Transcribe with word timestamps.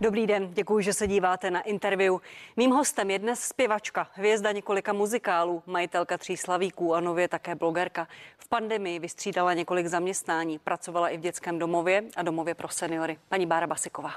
Dobrý 0.00 0.26
den, 0.26 0.54
děkuji, 0.54 0.80
že 0.84 0.92
se 0.92 1.06
díváte 1.06 1.50
na 1.50 1.60
interview. 1.60 2.16
Mým 2.56 2.70
hostem 2.70 3.10
je 3.10 3.18
dnes 3.18 3.40
zpěvačka, 3.40 4.08
hvězda 4.12 4.52
několika 4.52 4.92
muzikálů, 4.92 5.62
majitelka 5.66 6.18
tří 6.18 6.36
slavíků 6.36 6.94
a 6.94 7.00
nově 7.00 7.28
také 7.28 7.54
blogerka. 7.54 8.08
V 8.38 8.48
pandemii 8.48 8.98
vystřídala 8.98 9.54
několik 9.54 9.86
zaměstnání, 9.86 10.58
pracovala 10.58 11.08
i 11.08 11.16
v 11.16 11.20
dětském 11.20 11.58
domově 11.58 12.04
a 12.16 12.22
domově 12.22 12.54
pro 12.54 12.68
seniory. 12.68 13.18
Paní 13.28 13.46
Bára 13.46 13.66
Basiková. 13.66 14.10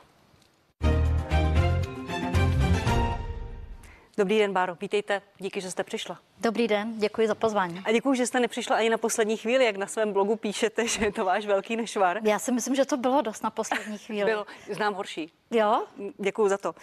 Dobrý 4.18 4.40
den, 4.40 4.54
Báro, 4.54 4.76
vítejte, 4.82 5.22
díky, 5.38 5.62
že 5.62 5.72
jste 5.72 5.84
přišla. 5.84 6.20
Dobrý 6.40 6.68
den, 6.68 7.00
děkuji 7.00 7.28
za 7.28 7.36
pozvání. 7.36 7.82
A 7.86 7.92
děkuji, 7.92 8.14
že 8.14 8.28
jste 8.28 8.40
nepřišla 8.40 8.76
ani 8.76 8.90
na 8.90 8.98
poslední 8.98 9.38
chvíli, 9.38 9.66
jak 9.66 9.76
na 9.76 9.88
svém 9.88 10.14
blogu 10.14 10.36
píšete, 10.36 10.88
že 10.88 11.06
je 11.06 11.12
to 11.12 11.26
váš 11.26 11.46
velký 11.46 11.76
nešvar. 11.76 12.20
Já 12.24 12.40
si 12.40 12.52
myslím, 12.52 12.76
že 12.76 12.86
to 12.86 12.98
bylo 12.98 13.22
dost 13.22 13.44
na 13.44 13.50
poslední 13.50 13.98
chvíli. 14.06 14.32
Bylo, 14.32 14.46
znám 14.72 14.94
horší. 14.94 15.32
Jo? 15.52 15.84
Děkuji 16.18 16.50
za 16.50 16.58
to. 16.58 16.76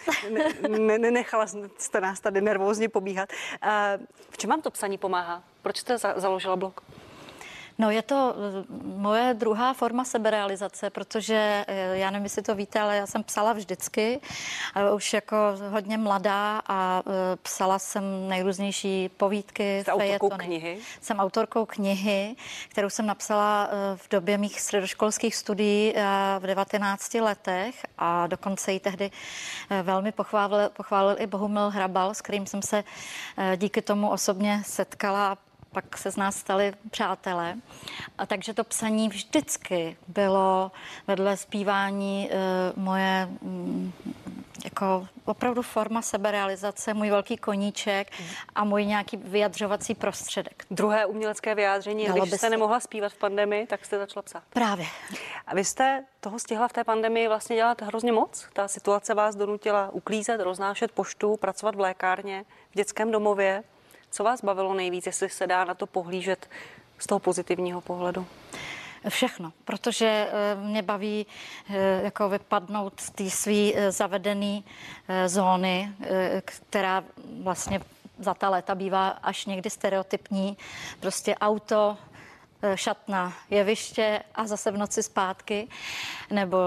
Ne, 0.69 0.97
nenechala 0.97 1.45
jste 1.77 2.01
nás 2.01 2.19
tady 2.19 2.41
nervózně 2.41 2.89
pobíhat. 2.89 3.29
V 4.29 4.37
čem 4.37 4.49
vám 4.49 4.61
to 4.61 4.71
psaní 4.71 4.97
pomáhá? 4.97 5.43
Proč 5.61 5.77
jste 5.77 5.97
založila 5.97 6.55
blog? 6.55 6.81
No 7.79 7.91
je 7.91 8.01
to 8.01 8.35
eh, 8.35 8.65
moje 8.83 9.33
druhá 9.33 9.73
forma 9.73 10.03
seberealizace, 10.03 10.89
protože 10.89 11.65
eh, 11.67 11.97
já 11.97 12.11
nevím, 12.11 12.23
jestli 12.23 12.41
to 12.41 12.55
víte, 12.55 12.79
ale 12.79 12.97
já 12.97 13.07
jsem 13.07 13.23
psala 13.23 13.53
vždycky, 13.53 14.19
eh, 14.75 14.91
už 14.91 15.13
jako 15.13 15.35
hodně 15.69 15.97
mladá 15.97 16.61
a 16.67 17.03
psala 17.41 17.79
jsem 17.79 18.27
nejrůznější 18.27 19.09
povídky, 19.09 19.81
Jste 19.81 19.91
autorkou 19.91 20.29
knihy? 20.29 20.77
Jsem 21.01 21.19
autorkou 21.19 21.65
knihy, 21.65 22.35
kterou 22.69 22.89
jsem 22.89 23.05
napsala 23.05 23.69
v 23.95 24.09
době 24.09 24.37
mých 24.37 24.61
středoškolských 24.61 25.35
studií 25.35 25.93
v 26.39 26.47
19 26.47 27.13
letech 27.13 27.85
a 27.97 28.27
dokonce 28.27 28.71
ji 28.71 28.79
tehdy 28.79 29.11
velmi 29.83 30.11
pochválil, 30.11 30.69
pochválil 30.69 31.15
i 31.19 31.27
Bohumil 31.27 31.69
Hrabal, 31.69 32.13
s 32.13 32.21
kterým 32.21 32.45
jsem 32.45 32.61
se 32.61 32.83
díky 33.55 33.81
tomu 33.81 34.09
osobně 34.09 34.61
setkala 34.65 35.37
pak 35.71 35.97
se 35.97 36.11
z 36.11 36.15
nás 36.15 36.35
stali 36.35 36.73
přátelé. 36.91 37.55
A 38.17 38.25
takže 38.25 38.53
to 38.53 38.63
psaní 38.63 39.09
vždycky 39.09 39.97
bylo 40.07 40.71
vedle 41.07 41.37
zpívání 41.37 42.29
e, 42.31 42.35
moje 42.75 43.25
mm, 43.41 43.93
jako 44.63 45.07
opravdu 45.25 45.61
forma 45.61 46.01
seberealizace, 46.01 46.93
můj 46.93 47.09
velký 47.09 47.37
koníček 47.37 48.11
a 48.55 48.63
můj 48.63 48.85
nějaký 48.85 49.17
vyjadřovací 49.17 49.95
prostředek. 49.95 50.65
Druhé 50.71 51.05
umělecké 51.05 51.55
vyjádření, 51.55 52.05
Dalo 52.07 52.21
když 52.21 52.33
jste 52.33 52.49
nemohla 52.49 52.79
zpívat 52.79 53.11
v 53.11 53.17
pandemii, 53.17 53.67
tak 53.67 53.85
jste 53.85 53.97
začala 53.97 54.23
psát. 54.23 54.43
Právě. 54.49 54.85
A 55.47 55.55
vy 55.55 55.65
jste 55.65 56.05
toho 56.19 56.39
stihla 56.39 56.67
v 56.67 56.73
té 56.73 56.83
pandemii 56.83 57.27
vlastně 57.27 57.55
dělat 57.55 57.81
hrozně 57.81 58.11
moc? 58.11 58.47
Ta 58.53 58.67
situace 58.67 59.13
vás 59.13 59.35
donutila 59.35 59.89
uklízet, 59.93 60.41
roznášet 60.41 60.91
poštu, 60.91 61.37
pracovat 61.37 61.75
v 61.75 61.79
lékárně, 61.79 62.45
v 62.71 62.75
dětském 62.75 63.11
domově. 63.11 63.63
Co 64.11 64.23
vás 64.23 64.43
bavilo 64.43 64.73
nejvíc, 64.73 65.05
jestli 65.05 65.29
se 65.29 65.47
dá 65.47 65.65
na 65.65 65.73
to 65.73 65.87
pohlížet 65.87 66.49
z 66.97 67.07
toho 67.07 67.19
pozitivního 67.19 67.81
pohledu? 67.81 68.25
Všechno, 69.09 69.53
protože 69.65 70.27
eh, 70.31 70.55
mě 70.55 70.81
baví 70.81 71.25
eh, 71.69 72.01
jako 72.03 72.29
vypadnout 72.29 72.99
z 72.99 73.09
té 73.09 73.29
své 73.29 73.71
eh, 73.73 73.91
zavedené 73.91 74.61
zóny, 75.25 75.91
která 76.45 77.03
vlastně 77.43 77.81
za 78.19 78.33
ta 78.33 78.49
léta 78.49 78.75
bývá 78.75 79.07
až 79.09 79.45
někdy 79.45 79.69
stereotypní. 79.69 80.57
Prostě 80.99 81.35
auto, 81.35 81.97
šatna, 82.75 83.33
jeviště 83.49 84.23
a 84.35 84.47
zase 84.47 84.71
v 84.71 84.77
noci 84.77 85.03
zpátky, 85.03 85.67
nebo 86.29 86.57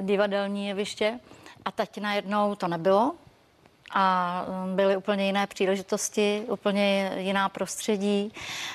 divadelní 0.00 0.68
jeviště. 0.68 1.20
A 1.64 1.70
teď 1.72 2.00
najednou 2.00 2.54
to 2.54 2.68
nebylo 2.68 3.14
a 3.92 4.44
um, 4.48 4.76
byly 4.76 4.96
úplně 4.96 5.26
jiné 5.26 5.46
příležitosti, 5.46 6.42
úplně 6.48 7.12
jiná 7.16 7.48
prostředí, 7.48 8.32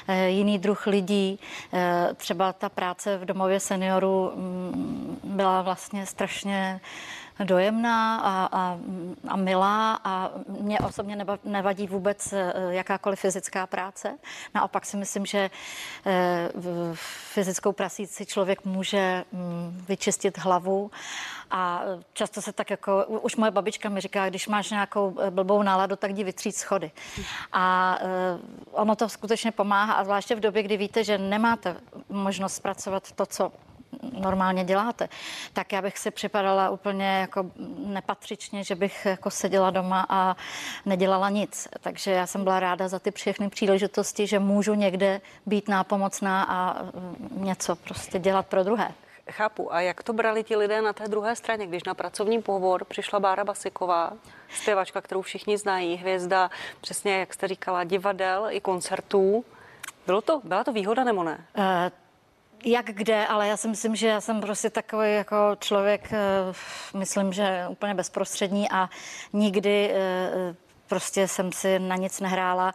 eh, 0.08 0.30
jiný 0.30 0.60
druh 0.60 0.88
lidí. 0.88 1.40
Eh, 1.74 2.10
třeba 2.18 2.54
ta 2.54 2.70
práce 2.70 3.18
v 3.18 3.26
domově 3.26 3.60
seniorů 3.60 4.32
mm, 4.36 5.20
byla 5.24 5.62
vlastně 5.62 6.06
strašně 6.06 6.80
dojemná 7.44 8.18
a, 8.20 8.50
a, 8.52 8.78
a 9.28 9.36
milá 9.36 10.00
a 10.04 10.32
mě 10.48 10.80
osobně 10.80 11.26
nevadí 11.44 11.88
vůbec 11.88 12.34
eh, 12.34 12.54
jakákoliv 12.70 13.20
fyzická 13.20 13.68
práce. 13.68 14.18
Naopak 14.56 14.86
si 14.86 14.98
myslím, 14.98 15.26
že 15.26 15.50
fyzickou 17.34 17.72
prací 17.72 18.08
si 18.08 18.26
člověk 18.26 18.66
může 18.66 19.24
mm, 19.32 19.84
vyčistit 19.88 20.38
hlavu 20.38 20.92
a 21.52 21.82
často 22.14 22.42
se 22.42 22.54
tak 22.54 22.70
jako, 22.70 23.06
už 23.06 23.36
moje 23.36 23.52
babička 23.52 23.90
mi 23.90 24.02
říká, 24.02 24.30
když 24.30 24.48
máš 24.48 24.70
nějakou 24.70 25.18
eh, 25.20 25.32
blbou 25.32 25.64
náladu, 25.64 25.96
tak 25.96 26.12
jdi 26.12 26.24
vytřít 26.24 26.56
schody. 26.56 26.92
A 27.52 27.98
ono 28.72 28.96
to 28.96 29.10
skutečně 29.10 29.52
pomáhá, 29.52 29.94
a 29.94 30.04
zvláště 30.04 30.36
v 30.36 30.40
době, 30.40 30.64
kdy 30.64 30.78
víte, 30.78 31.04
že 31.04 31.18
nemáte 31.18 31.76
možnost 32.10 32.56
zpracovat 32.56 33.12
to, 33.12 33.26
co 33.26 33.52
normálně 34.12 34.64
děláte, 34.64 35.10
tak 35.54 35.74
já 35.74 35.82
bych 35.82 35.98
si 35.98 36.12
připadala 36.12 36.70
úplně 36.70 37.06
jako 37.06 37.46
nepatřičně, 37.86 38.64
že 38.64 38.76
bych 38.76 39.06
jako 39.06 39.30
seděla 39.30 39.70
doma 39.70 40.06
a 40.10 40.36
nedělala 40.86 41.30
nic. 41.30 41.68
Takže 41.82 42.12
já 42.12 42.28
jsem 42.28 42.44
byla 42.44 42.60
ráda 42.60 42.88
za 42.88 43.00
ty 43.00 43.12
všechny 43.12 43.50
příležitosti, 43.50 44.28
že 44.28 44.40
můžu 44.40 44.74
někde 44.74 45.22
být 45.46 45.68
nápomocná 45.68 46.44
a 46.44 46.84
mm, 46.84 47.46
něco 47.46 47.76
prostě 47.76 48.20
dělat 48.20 48.48
pro 48.48 48.64
druhé. 48.64 48.92
Chápu. 49.32 49.74
A 49.74 49.82
jak 49.82 50.04
to 50.04 50.14
brali 50.14 50.44
ti 50.44 50.56
lidé 50.56 50.82
na 50.82 50.94
té 50.94 51.08
druhé 51.08 51.36
straně, 51.36 51.68
když 51.68 51.84
na 51.84 51.94
pracovní 51.94 52.42
pohovor 52.42 52.86
přišla 52.86 53.20
Bára 53.20 53.44
Basiková, 53.44 54.14
zpěvačka, 54.50 55.02
kterou 55.02 55.22
všichni 55.22 55.58
znají, 55.58 55.96
hvězda, 55.96 56.50
přesně 56.82 57.20
jak 57.20 57.34
jste 57.34 57.48
říkala, 57.48 57.84
divadel 57.84 58.48
i 58.50 58.62
koncertů. 58.62 59.46
Bylo 60.06 60.22
to, 60.22 60.42
byla 60.44 60.64
to 60.64 60.72
výhoda 60.72 61.04
nebo 61.04 61.24
ne? 61.24 61.46
Uh, 61.58 61.64
jak 62.66 62.86
kde, 62.86 63.28
ale 63.28 63.48
já 63.48 63.58
si 63.58 63.68
myslím, 63.68 63.96
že 63.96 64.08
já 64.08 64.22
jsem 64.22 64.42
prostě 64.42 64.70
takový 64.70 65.14
jako 65.14 65.36
člověk, 65.60 66.12
uh, 66.12 67.00
myslím, 67.00 67.34
že 67.34 67.66
úplně 67.70 67.94
bezprostřední 67.94 68.72
a 68.72 68.90
nikdy 69.34 69.92
uh, 69.92 70.56
prostě 70.88 71.28
jsem 71.28 71.52
si 71.52 71.80
na 71.80 71.96
nic 71.96 72.20
nehrála 72.20 72.74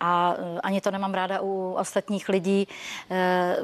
a 0.00 0.36
ani 0.62 0.80
to 0.80 0.90
nemám 0.90 1.14
ráda 1.14 1.40
u 1.40 1.72
ostatních 1.78 2.28
lidí. 2.28 2.68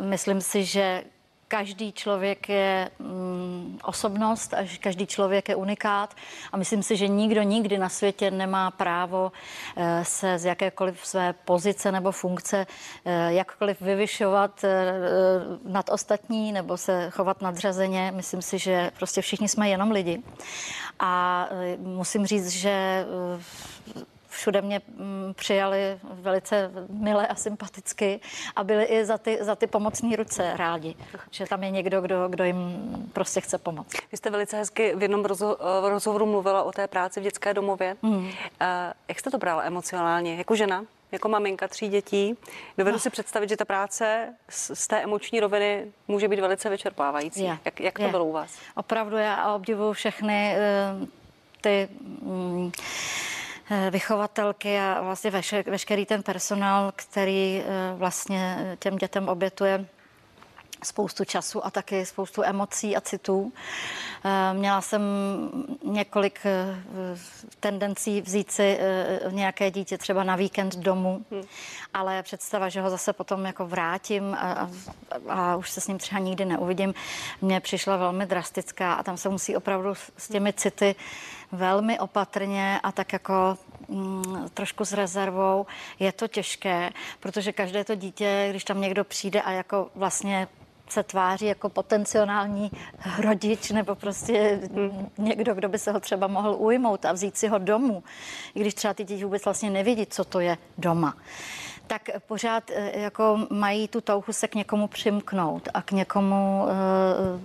Myslím 0.00 0.41
si, 0.41 0.64
že 0.64 1.04
každý 1.50 1.93
člověk 1.93 2.49
je 2.49 2.91
mm, 2.99 3.78
osobnost 3.83 4.55
a 4.55 4.56
každý 4.81 5.06
člověk 5.06 5.49
je 5.49 5.56
unikát 5.56 6.15
a 6.53 6.56
myslím 6.56 6.83
si, 6.83 6.97
že 6.97 7.09
nikdo 7.09 7.43
nikdy 7.43 7.78
na 7.78 7.88
světě 7.88 8.31
nemá 8.31 8.71
právo 8.71 9.33
e, 9.77 10.05
se 10.05 10.38
z 10.38 10.44
jakékoliv 10.44 11.06
své 11.06 11.33
pozice 11.33 11.93
nebo 11.93 12.12
funkce 12.12 12.66
e, 13.05 13.33
jakkoliv 13.33 13.81
vyvyšovat 13.81 14.65
e, 14.65 14.94
nad 15.65 15.91
ostatní 15.91 16.53
nebo 16.53 16.77
se 16.77 17.11
chovat 17.11 17.43
nadřazeně. 17.43 18.12
Myslím 18.15 18.43
si, 18.43 18.59
že 18.59 18.91
prostě 18.97 19.21
všichni 19.21 19.49
jsme 19.49 19.69
jenom 19.69 19.91
lidi. 19.91 20.22
A 20.99 21.49
musím 21.78 22.27
říct, 22.27 22.49
že 22.49 23.06
všude 24.30 24.62
mě 24.62 24.80
mm, 24.88 25.34
přijali 25.34 25.98
velice 26.02 26.70
milé 26.88 27.26
a 27.26 27.34
sympaticky 27.34 28.20
a 28.56 28.64
byli 28.64 28.84
i 28.84 29.04
za 29.04 29.18
ty, 29.18 29.38
za 29.41 29.54
ty 29.54 29.66
pomocné 29.66 30.16
ruce 30.16 30.52
rádi, 30.56 30.94
že 31.30 31.46
tam 31.46 31.62
je 31.62 31.70
někdo, 31.70 32.00
kdo, 32.00 32.28
kdo 32.28 32.44
jim 32.44 32.80
prostě 33.12 33.40
chce 33.40 33.58
pomoct. 33.58 33.96
Vy 34.12 34.19
jste 34.19 34.30
velice 34.30 34.56
hezky 34.56 34.94
v 34.96 35.02
jednom 35.02 35.24
rozho- 35.24 35.56
rozhovoru 35.88 36.26
mluvila 36.26 36.62
o 36.62 36.72
té 36.72 36.86
práci 36.86 37.20
v 37.20 37.22
dětské 37.22 37.54
domově. 37.54 37.96
Mm. 38.02 38.28
Jak 39.08 39.19
jste 39.19 39.30
to 39.30 39.38
brala 39.38 39.62
emocionálně 39.62 40.36
jako 40.36 40.54
žena? 40.54 40.84
jako 41.12 41.28
maminka 41.28 41.69
tří 41.69 41.88
dětí. 41.88 42.36
Dovedu 42.78 42.94
no. 42.94 43.00
si 43.00 43.10
představit, 43.10 43.48
že 43.48 43.56
ta 43.56 43.64
práce 43.64 44.34
z, 44.48 44.70
z 44.74 44.86
té 44.86 45.02
emoční 45.02 45.40
roviny 45.40 45.92
může 46.08 46.28
být 46.28 46.40
velice 46.40 46.70
vyčerpávající. 46.70 47.43
Je. 47.43 47.58
Jak, 47.64 47.81
jak 47.81 47.96
to 47.96 48.02
je. 48.02 48.10
bylo 48.10 48.25
u 48.25 48.32
vás? 48.32 48.58
Opravdu 48.75 49.16
já 49.16 49.55
obdivuju 49.55 49.93
všechny 49.93 50.56
uh, 51.00 51.08
ty 51.60 51.88
um, 52.20 52.72
Eh, 52.72 53.50
vychovatelky 53.90 54.78
a 54.78 55.02
vlastně 55.02 55.31
veškerý 55.67 56.06
ten 56.06 56.22
personál, 56.22 56.93
který 56.96 57.62
eh, 57.62 57.94
vlastně 57.96 58.76
těm 58.78 58.96
dětem 58.96 59.28
obětuje 59.28 59.87
spoustu 60.85 61.25
času 61.25 61.67
a 61.67 61.71
taky 61.71 62.06
spoustu 62.06 62.43
emocí 62.43 62.97
a 62.97 63.00
citů. 63.00 63.53
Eh, 64.25 64.55
měla 64.55 64.81
jsem 64.81 65.03
několik 65.85 66.41
tendencí 67.61 68.21
vzít 68.21 68.50
si 68.50 68.79
nějaké 69.31 69.71
dítě 69.71 69.99
třeba 69.99 70.25
na 70.25 70.37
víkend 70.37 70.77
domů, 70.77 71.25
hmm. 71.31 71.43
ale 71.94 72.23
představa, 72.23 72.69
že 72.69 72.81
ho 72.81 72.91
zase 72.91 73.12
potom 73.12 73.44
jako 73.44 73.67
vrátím 73.67 74.35
a, 74.35 74.53
a, 74.53 74.71
a 75.29 75.56
už 75.56 75.71
se 75.71 75.81
s 75.81 75.88
ním 75.88 75.99
třeba 75.99 76.21
nikdy 76.21 76.44
neuvidím, 76.44 76.94
mě 77.41 77.61
přišla 77.61 77.97
velmi 77.97 78.27
drastická 78.27 78.94
a 78.94 79.03
tam 79.03 79.17
se 79.17 79.29
musí 79.29 79.56
opravdu 79.56 79.94
s 80.17 80.29
těmi 80.29 80.53
city 80.53 80.94
velmi 81.53 81.99
opatrně 81.99 82.81
a 82.82 82.93
tak 82.93 83.12
jako 83.12 83.59
mm, 83.88 84.49
trošku 84.55 84.85
s 84.85 84.93
rezervou. 84.93 85.67
Je 85.99 86.12
to 86.12 86.29
těžké, 86.29 86.91
protože 87.21 87.53
každé 87.53 87.85
to 87.85 87.94
dítě, 87.94 88.47
když 88.50 88.65
tam 88.65 88.81
někdo 88.81 89.05
přijde 89.05 89.43
a 89.43 89.50
jako 89.50 89.91
vlastně 89.94 90.49
se 90.92 91.02
tváří 91.02 91.46
jako 91.46 91.69
potenciální 91.69 92.70
rodič 93.19 93.70
nebo 93.70 93.94
prostě 93.94 94.60
někdo, 95.19 95.54
kdo 95.54 95.69
by 95.69 95.78
se 95.78 95.92
ho 95.92 96.00
třeba 96.00 96.26
mohl 96.26 96.56
ujmout 96.58 97.04
a 97.04 97.12
vzít 97.12 97.37
si 97.37 97.48
ho 97.48 97.58
domů, 97.58 98.02
i 98.54 98.60
když 98.60 98.75
třeba 98.75 98.94
ty 98.94 99.04
děti 99.04 99.25
vůbec 99.25 99.44
vlastně 99.44 99.70
nevidí, 99.70 100.06
co 100.06 100.25
to 100.25 100.40
je 100.40 100.58
doma 100.78 101.14
tak 101.90 102.10
pořád 102.26 102.70
eh, 102.70 103.00
jako 103.00 103.46
mají 103.50 103.88
tu 103.88 104.00
touhu 104.00 104.32
se 104.32 104.48
k 104.48 104.54
někomu 104.54 104.88
přimknout 104.88 105.69
a 105.75 105.82
k 105.82 105.92
někomu, 105.92 106.64
uh, 106.64 107.40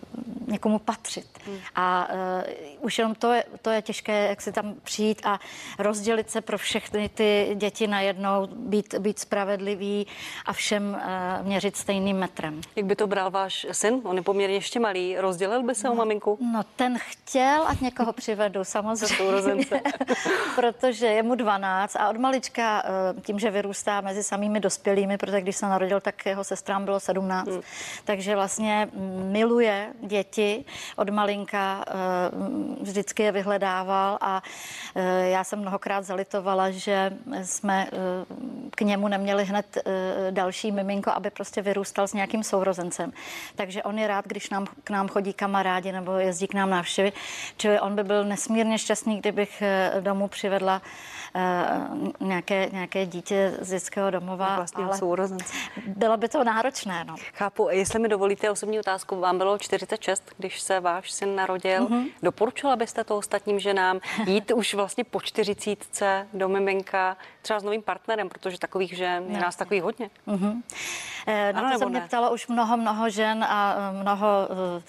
někomu 0.48 0.80
patřit. 0.80 1.28
Hmm. 1.46 1.58
A 1.76 2.08
uh, 2.10 2.86
už 2.86 2.98
jenom 2.98 3.16
to 3.16 3.34
je, 3.34 3.44
to 3.62 3.70
je 3.70 3.82
těžké, 3.82 4.28
jak 4.28 4.42
si 4.42 4.52
tam 4.52 4.76
přijít 4.84 5.22
a 5.26 5.40
rozdělit 5.80 6.32
se 6.32 6.42
pro 6.42 6.58
všechny 6.58 7.10
ty 7.10 7.52
děti 7.56 7.88
najednou, 7.88 8.48
být, 8.48 8.96
být 8.96 9.20
spravedlivý 9.20 10.08
a 10.46 10.54
všem 10.54 11.02
měřit 11.42 11.78
stejným 11.78 12.18
metrem. 12.18 12.62
Jak 12.76 12.86
by 12.86 12.96
to 12.96 13.08
bral 13.08 13.32
váš 13.32 13.68
syn? 13.72 14.02
On 14.04 14.16
je 14.16 14.22
poměrně 14.22 14.56
ještě 14.56 14.80
malý. 14.80 15.18
Rozdělil 15.18 15.64
by 15.64 15.76
se 15.76 15.88
no, 15.88 15.94
o 15.94 15.96
maminku? 15.96 16.38
No 16.54 16.62
ten 16.76 16.98
chtěl, 17.00 17.68
ať 17.68 17.82
někoho 17.82 18.14
přivedu, 18.14 18.64
samozřejmě. 18.64 19.66
protože 20.56 21.06
je 21.06 21.24
mu 21.24 21.36
12 21.36 21.96
a 21.96 22.10
od 22.10 22.18
malička 22.18 22.84
tím, 23.22 23.40
že 23.40 23.52
vyrůstá 23.52 24.02
mezi 24.02 24.24
samými 24.36 24.60
dospělými, 24.60 25.18
protože 25.18 25.42
když 25.42 25.56
se 25.56 25.66
narodil, 25.66 26.00
tak 26.00 26.26
jeho 26.26 26.44
sestrám 26.44 26.86
bylo 26.86 27.00
17. 27.00 27.48
Hmm. 27.48 27.62
Takže 28.06 28.36
vlastně 28.36 28.90
miluje 29.32 29.88
děti 30.02 30.66
od 30.96 31.10
malinka, 31.10 31.86
eh, 31.88 31.94
vždycky 32.82 33.24
je 33.24 33.32
vyhledával 33.32 34.18
a 34.22 34.44
eh, 34.96 35.30
já 35.30 35.44
jsem 35.44 35.60
mnohokrát 35.60 36.04
zalitovala, 36.04 36.72
že 36.72 37.14
jsme 37.44 37.88
eh, 37.88 37.96
k 38.76 38.82
němu 38.82 39.08
neměli 39.08 39.46
hned 39.46 39.78
další 40.32 40.72
miminko, 40.72 41.12
aby 41.12 41.30
prostě 41.30 41.62
vyrůstal 41.62 42.08
s 42.08 42.14
nějakým 42.14 42.44
sourozencem. 42.44 43.12
Takže 43.56 43.84
on 43.84 44.00
je 44.00 44.08
rád, 44.08 44.28
když 44.28 44.50
nám, 44.50 44.68
k 44.84 44.90
nám 44.90 45.08
chodí 45.08 45.34
kamarádi 45.34 45.92
nebo 45.92 46.12
jezdí 46.20 46.48
k 46.48 46.54
nám 46.54 46.70
návštěvy. 46.70 47.14
Čili 47.58 47.80
on 47.80 47.96
by 47.96 48.04
byl 48.04 48.26
nesmírně 48.26 48.78
šťastný, 48.78 49.20
kdybych 49.20 49.64
domů 50.00 50.28
přivedla 50.28 50.82
nějaké, 52.20 52.70
nějaké 52.72 53.06
dítě 53.06 53.54
z 53.62 53.70
dětského 53.70 54.12
domova 54.26 54.56
vlastního 54.56 54.90
ale 54.90 54.98
sourozence. 54.98 55.54
Bylo 55.88 56.18
by 56.18 56.30
to 56.30 56.44
náročné, 56.44 57.04
no. 57.04 57.16
Chápu. 57.34 57.68
Jestli 57.70 58.00
mi 58.00 58.08
dovolíte 58.08 58.52
osobní 58.52 58.80
otázku, 58.80 59.20
vám 59.20 59.38
bylo 59.38 59.58
46, 59.58 60.32
když 60.38 60.62
se 60.62 60.80
váš 60.80 61.12
syn 61.12 61.36
narodil. 61.36 61.88
Mm-hmm. 61.88 62.12
Doporučila 62.24 62.76
byste 62.76 63.04
to 63.04 63.18
ostatním 63.18 63.60
ženám 63.60 64.00
jít 64.26 64.52
už 64.52 64.74
vlastně 64.74 65.04
po 65.04 65.22
čtyřicítce 65.22 66.28
do 66.34 66.50
miminka, 66.50 67.18
třeba 67.42 67.60
s 67.60 67.64
novým 67.64 67.82
partnerem, 67.82 68.30
protože 68.30 68.60
takových 68.60 68.98
žen 68.98 69.24
je 69.28 69.40
nás 69.40 69.56
takových 69.56 69.84
hodně. 69.84 70.10
Mm-hmm. 70.28 70.62
na 71.28 71.60
ano, 71.60 71.72
to 71.72 71.80
se 71.80 71.86
mě 71.86 72.02
ptalo 72.02 72.34
už 72.34 72.48
mnoho, 72.48 72.78
mnoho 72.78 73.10
žen 73.10 73.44
a 73.44 73.76
eh, 73.78 74.02
mnoho 74.02 74.28
uh, 74.50 74.84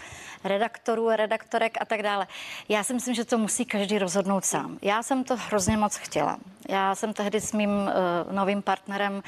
redaktorů, 0.44 1.11
redaktorek 1.11 1.79
a 1.81 1.85
tak 1.85 2.03
dále. 2.03 2.27
Já 2.69 2.85
si 2.85 2.94
myslím, 2.94 3.15
že 3.15 3.25
to 3.25 3.38
musí 3.38 3.65
každý 3.65 3.99
rozhodnout 3.99 4.44
sám. 4.44 4.79
Já 4.83 5.03
jsem 5.03 5.25
to 5.25 5.37
hrozně 5.37 5.77
moc 5.77 5.97
chtěla. 5.97 6.38
Já 6.69 6.95
jsem 6.95 7.13
tehdy 7.13 7.41
s 7.41 7.53
mým 7.53 7.71
uh, 7.71 8.33
novým 8.33 8.63
partnerem 8.63 9.15
uh, 9.15 9.23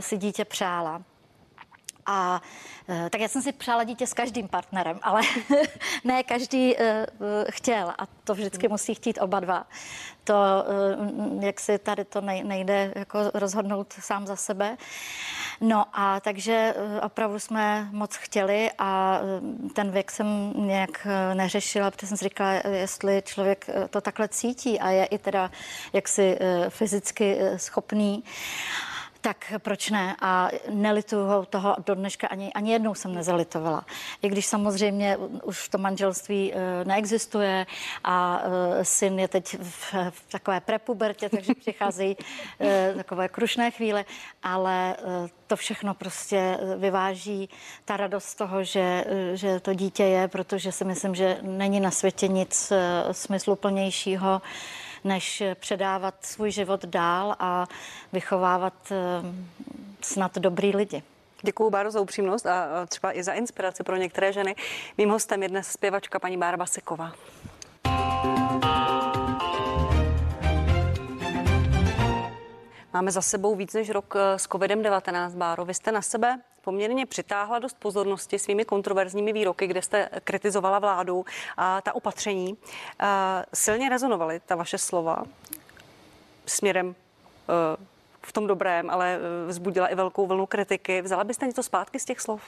si 0.00 0.16
dítě 0.16 0.44
přála. 0.44 1.02
A 2.06 2.42
eh, 2.88 3.10
tak 3.10 3.20
já 3.20 3.28
jsem 3.28 3.42
si 3.42 3.52
přála 3.52 3.84
dítě 3.84 4.06
s 4.06 4.14
každým 4.14 4.48
partnerem, 4.48 4.98
ale 5.02 5.22
ne 6.04 6.22
každý 6.22 6.74
chtěl 7.50 7.88
a 7.98 8.06
to 8.24 8.34
vždycky 8.34 8.68
musí 8.68 8.94
chtít 8.94 9.18
oba 9.20 9.40
dva. 9.40 9.66
To, 10.24 10.34
jak 11.40 11.60
si 11.60 11.78
tady 11.78 12.04
to 12.04 12.20
nejde 12.20 12.92
jako 12.96 13.18
rozhodnout 13.34 13.92
sám 13.92 14.26
za 14.26 14.36
sebe. 14.36 14.76
No 15.60 15.84
a 15.92 16.20
takže 16.20 16.74
eh, 16.76 17.00
opravdu 17.00 17.38
jsme 17.38 17.88
moc 17.92 18.16
chtěli 18.16 18.70
a 18.78 19.20
eh, 19.20 19.68
ten 19.72 19.90
věk 19.90 20.10
jsem 20.10 20.52
nějak 20.56 21.06
eh, 21.06 21.34
neřešila, 21.34 21.90
protože 21.90 22.06
jsem 22.06 22.16
si 22.16 22.24
říkala, 22.24 22.52
jestli 22.52 23.22
člověk 23.24 23.66
to 23.90 24.00
takhle 24.00 24.28
cítí 24.28 24.80
a 24.80 24.90
je 24.90 25.04
i 25.04 25.18
teda 25.18 25.50
jaksi 25.92 26.38
fyzicky 26.68 27.38
schopný 27.56 28.24
tak 29.24 29.52
proč 29.58 29.90
ne? 29.90 30.16
A 30.20 30.50
nelituju 30.68 31.44
toho 31.48 31.76
do 31.86 31.94
dneška 31.94 32.26
ani, 32.26 32.52
ani 32.52 32.72
jednou 32.72 32.94
jsem 32.94 33.14
nezalitovala. 33.14 33.84
I 34.22 34.28
když 34.28 34.46
samozřejmě 34.46 35.16
už 35.42 35.68
to 35.68 35.78
manželství 35.78 36.52
uh, 36.52 36.60
neexistuje 36.84 37.66
a 38.04 38.42
uh, 38.44 38.52
syn 38.82 39.18
je 39.18 39.28
teď 39.28 39.56
v, 39.60 39.94
v 40.10 40.32
takové 40.32 40.60
prepubertě, 40.60 41.28
takže 41.28 41.54
přicházejí 41.54 42.16
uh, 42.16 42.96
takové 42.96 43.28
krušné 43.28 43.70
chvíle, 43.70 44.04
ale 44.42 44.96
to 45.46 45.56
všechno 45.56 45.94
prostě 45.94 46.58
vyváží 46.78 47.48
ta 47.84 47.96
radost 47.96 48.34
toho, 48.34 48.64
že, 48.64 49.04
že 49.34 49.60
to 49.60 49.74
dítě 49.74 50.04
je, 50.04 50.28
protože 50.28 50.72
si 50.72 50.84
myslím, 50.84 51.14
že 51.14 51.38
není 51.42 51.80
na 51.80 51.90
světě 51.90 52.28
nic 52.28 52.72
smysluplnějšího, 53.12 54.42
než 55.04 55.42
předávat 55.54 56.14
svůj 56.20 56.50
život 56.50 56.84
dál 56.84 57.36
a 57.38 57.66
vychovávat 58.12 58.74
eh, 58.90 58.96
snad 60.00 60.38
dobrý 60.38 60.76
lidi. 60.76 61.02
Děkuji, 61.42 61.70
Báro, 61.70 61.90
za 61.90 62.00
upřímnost 62.00 62.46
a 62.46 62.86
třeba 62.86 63.16
i 63.16 63.22
za 63.22 63.32
inspiraci 63.32 63.82
pro 63.82 63.96
některé 63.96 64.32
ženy. 64.32 64.56
Mým 64.98 65.10
hostem 65.10 65.42
je 65.42 65.48
dnes 65.48 65.68
zpěvačka 65.68 66.18
paní 66.18 66.36
Bára 66.36 66.56
Baseková. 66.56 67.12
Máme 72.94 73.10
za 73.10 73.22
sebou 73.22 73.54
víc 73.54 73.74
než 73.74 73.90
rok 73.90 74.14
eh, 74.16 74.38
s 74.38 74.48
COVID-19, 74.48 75.30
Báro. 75.30 75.64
Vy 75.64 75.74
jste 75.74 75.92
na 75.92 76.02
sebe 76.02 76.40
poměrně 76.60 77.06
přitáhla 77.06 77.58
dost 77.58 77.76
pozornosti 77.78 78.38
svými 78.38 78.64
kontroverzními 78.64 79.32
výroky, 79.32 79.66
kde 79.66 79.82
jste 79.82 80.08
kritizovala 80.24 80.78
vládu 80.78 81.24
a 81.56 81.80
ta 81.80 81.94
opatření. 81.94 82.56
Eh, 83.00 83.06
silně 83.54 83.88
rezonovaly 83.88 84.40
ta 84.46 84.56
vaše 84.56 84.78
slova 84.78 85.24
směrem 86.46 86.94
eh, 86.94 87.76
v 88.22 88.32
tom 88.32 88.46
dobrém, 88.46 88.90
ale 88.90 89.18
vzbudila 89.46 89.86
i 89.86 89.94
velkou 89.94 90.26
vlnu 90.26 90.46
kritiky. 90.46 91.02
Vzala 91.02 91.24
byste 91.24 91.46
něco 91.46 91.62
zpátky 91.62 91.98
z 91.98 92.04
těch 92.04 92.20
slov? 92.20 92.42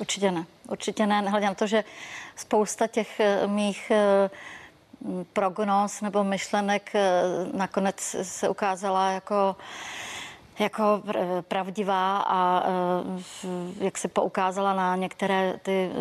Určitě 0.00 0.30
ne. 0.30 0.46
Určitě 0.68 1.06
ne. 1.06 1.22
Na 1.22 1.54
to, 1.54 1.66
že 1.66 1.84
spousta 2.36 2.86
těch 2.86 3.20
mých 3.46 3.92
prognóz 5.32 6.00
nebo 6.00 6.24
myšlenek 6.24 6.94
eh, 6.94 7.22
nakonec 7.52 8.00
se 8.22 8.48
ukázala 8.48 9.10
jako 9.10 9.56
jako 10.58 11.02
pravdivá 11.48 12.18
a 12.18 12.62
eh, 12.66 13.84
jak 13.84 13.98
se 13.98 14.08
poukázala 14.08 14.74
na 14.74 14.96
některé 14.96 15.58
ty 15.62 15.90
eh, 15.92 15.96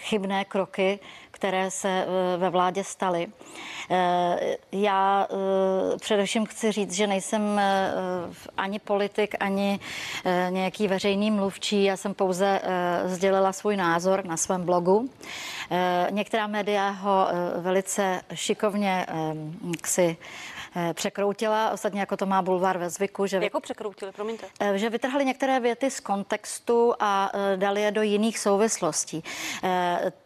chybné 0.00 0.44
kroky, 0.44 0.98
které 1.44 1.70
se 1.70 2.06
ve 2.36 2.50
vládě 2.50 2.84
staly. 2.84 3.26
Já 4.72 5.28
především 6.00 6.46
chci 6.46 6.72
říct, 6.72 6.92
že 6.92 7.06
nejsem 7.06 7.60
ani 8.56 8.78
politik, 8.78 9.34
ani 9.40 9.80
nějaký 10.50 10.88
veřejný 10.88 11.30
mluvčí. 11.30 11.84
Já 11.84 11.96
jsem 11.96 12.14
pouze 12.14 12.60
sdělila 13.04 13.52
svůj 13.52 13.76
názor 13.76 14.24
na 14.24 14.36
svém 14.36 14.64
blogu. 14.64 15.10
Některá 16.10 16.46
média 16.46 16.90
ho 16.90 17.28
velice 17.56 18.20
šikovně 18.34 19.06
si 19.86 20.16
překroutila, 20.92 21.70
ostatně 21.70 22.00
jako 22.00 22.16
to 22.16 22.26
má 22.26 22.42
bulvár 22.42 22.78
ve 22.78 22.90
zvyku. 22.90 23.26
Že, 23.26 23.36
jako 23.42 23.60
překroutili, 23.60 24.12
promiňte? 24.12 24.46
Že 24.74 24.90
vytrhali 24.90 25.24
některé 25.24 25.60
věty 25.60 25.90
z 25.90 26.00
kontextu 26.00 26.94
a 27.00 27.30
dali 27.56 27.82
je 27.82 27.90
do 27.90 28.02
jiných 28.02 28.38
souvislostí 28.38 29.24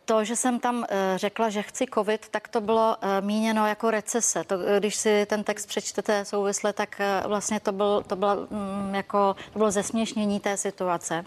to, 0.09 0.25
že 0.25 0.37
jsem 0.37 0.61
tam 0.61 0.85
eh, 0.89 1.19
řekla, 1.19 1.51
že 1.51 1.63
chci 1.63 1.87
covid, 1.95 2.29
tak 2.29 2.49
to 2.49 2.61
bylo 2.61 2.97
eh, 3.01 3.21
míněno 3.21 3.67
jako 3.67 3.91
recese. 3.91 4.45
To, 4.45 4.55
eh, 4.67 4.81
když 4.81 4.97
si 4.97 5.27
ten 5.27 5.45
text 5.45 5.67
přečtete 5.67 6.25
souvisle, 6.25 6.73
tak 6.73 7.01
vlastně 7.27 7.61
to, 7.61 7.73
byl, 7.73 8.03
to, 8.07 8.17
bylo, 8.17 8.37
mm, 8.51 8.95
jako, 8.95 9.37
to 9.53 9.59
bylo 9.59 9.71
zesměšnění 9.71 10.41
té 10.41 10.57
situace. 10.57 11.25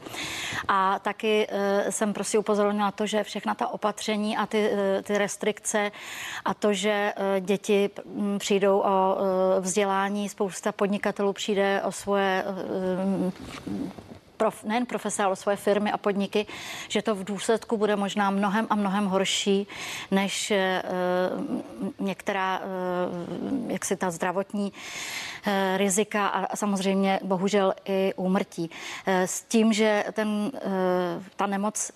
A 0.68 1.00
taky 1.00 1.48
jsem 1.90 2.14
prostě 2.14 2.40
upozornila 2.40 2.92
to, 2.92 3.06
že 3.06 3.24
všechna 3.24 3.56
ta 3.56 3.68
opatření 3.68 4.38
a 4.38 4.46
ty, 4.46 4.72
ty 5.04 5.18
restrikce 5.18 5.92
a 6.46 6.54
to, 6.54 6.74
že 6.74 7.14
děti 7.40 7.90
mm, 8.06 8.40
přijdou 8.40 8.80
o 8.80 9.18
vzdělání, 9.60 10.30
spousta 10.30 10.72
podnikatelů 10.72 11.34
přijde 11.34 11.82
o 11.86 11.92
svoje 11.92 12.46
prof, 14.42 14.64
nejen 14.66 14.90
profese, 14.90 15.22
ale 15.22 15.38
svoje 15.38 15.58
firmy 15.58 15.94
a 15.94 16.02
podniky, 16.02 16.50
že 16.90 17.06
to 17.06 17.14
v 17.16 17.24
důsledku 17.24 17.78
bude 17.78 17.96
možná 17.96 18.34
mnohem 18.34 18.66
a 18.70 18.76
mnohem 18.76 19.06
horší, 19.06 19.68
než 20.12 20.50
uh, 20.50 20.58
některá, 22.00 22.60
uh, 22.60 23.72
jak 23.72 23.86
si 23.86 23.96
ta 23.96 24.12
zdravotní 24.12 24.74
uh, 24.74 25.78
rizika 25.78 26.28
a, 26.28 26.56
samozřejmě 26.56 27.20
bohužel 27.24 27.74
i 27.86 28.14
úmrtí. 28.18 28.70
S 29.06 29.44
tím, 29.44 29.74
že 29.74 30.06
ten, 30.14 30.52
ta 31.36 31.46
nemoc 31.46 31.92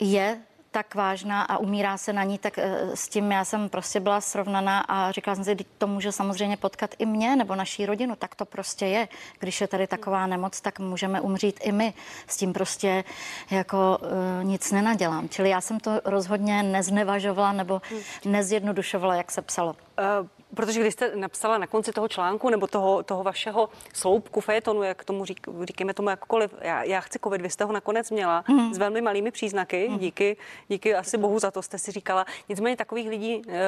je 0.00 0.40
tak 0.70 0.94
vážná 0.94 1.42
a 1.42 1.58
umírá 1.58 1.96
se 1.96 2.12
na 2.12 2.24
ní, 2.24 2.38
tak 2.38 2.58
eh, 2.58 2.96
s 2.96 3.08
tím 3.08 3.32
já 3.32 3.44
jsem 3.44 3.68
prostě 3.68 4.00
byla 4.00 4.20
srovnaná 4.20 4.80
a 4.80 5.12
říkala 5.12 5.34
jsem 5.34 5.44
si, 5.44 5.56
to 5.78 5.86
může 5.86 6.12
samozřejmě 6.12 6.56
potkat 6.56 6.94
i 6.98 7.06
mě 7.06 7.36
nebo 7.36 7.54
naší 7.54 7.86
rodinu, 7.86 8.16
tak 8.16 8.34
to 8.34 8.44
prostě 8.44 8.86
je. 8.86 9.08
Když 9.38 9.60
je 9.60 9.68
tady 9.68 9.86
taková 9.86 10.26
nemoc, 10.26 10.60
tak 10.60 10.78
můžeme 10.78 11.20
umřít 11.20 11.60
i 11.62 11.72
my. 11.72 11.94
S 12.26 12.36
tím 12.36 12.52
prostě 12.52 13.04
jako 13.50 13.98
uh, 14.02 14.44
nic 14.44 14.72
nenadělám. 14.72 15.28
Čili 15.28 15.50
já 15.50 15.60
jsem 15.60 15.80
to 15.80 16.00
rozhodně 16.04 16.62
neznevažovala 16.62 17.52
nebo 17.52 17.82
nezjednodušovala, 18.24 19.14
jak 19.14 19.30
se 19.30 19.42
psalo. 19.42 19.76
Uh, 20.20 20.28
protože 20.54 20.80
když 20.80 20.94
jste 20.94 21.16
napsala 21.16 21.58
na 21.58 21.66
konci 21.66 21.92
toho 21.92 22.08
článku 22.08 22.50
nebo 22.50 22.66
toho, 22.66 23.02
toho 23.02 23.22
vašeho 23.22 23.68
sloupku 23.94 24.40
fejetonu, 24.40 24.82
jak 24.82 25.04
tomu 25.04 25.24
řík, 25.24 25.46
říkáme 25.62 25.94
tomu 25.94 26.10
jakkoliv, 26.10 26.54
já, 26.60 26.82
já 26.82 27.00
chci 27.00 27.18
covid, 27.18 27.42
vy 27.42 27.50
jste 27.50 27.64
ho 27.64 27.72
nakonec 27.72 28.10
měla 28.10 28.44
mm. 28.48 28.74
s 28.74 28.78
velmi 28.78 29.00
malými 29.00 29.30
příznaky, 29.30 29.88
mm. 29.88 29.98
díky, 29.98 30.36
díky 30.68 30.94
asi 30.94 31.18
bohu 31.18 31.38
za 31.38 31.50
to 31.50 31.62
jste 31.62 31.78
si 31.78 31.92
říkala. 31.92 32.26
Nicméně 32.48 32.76
takových 32.76 33.08
lidí 33.08 33.42
e, 33.48 33.60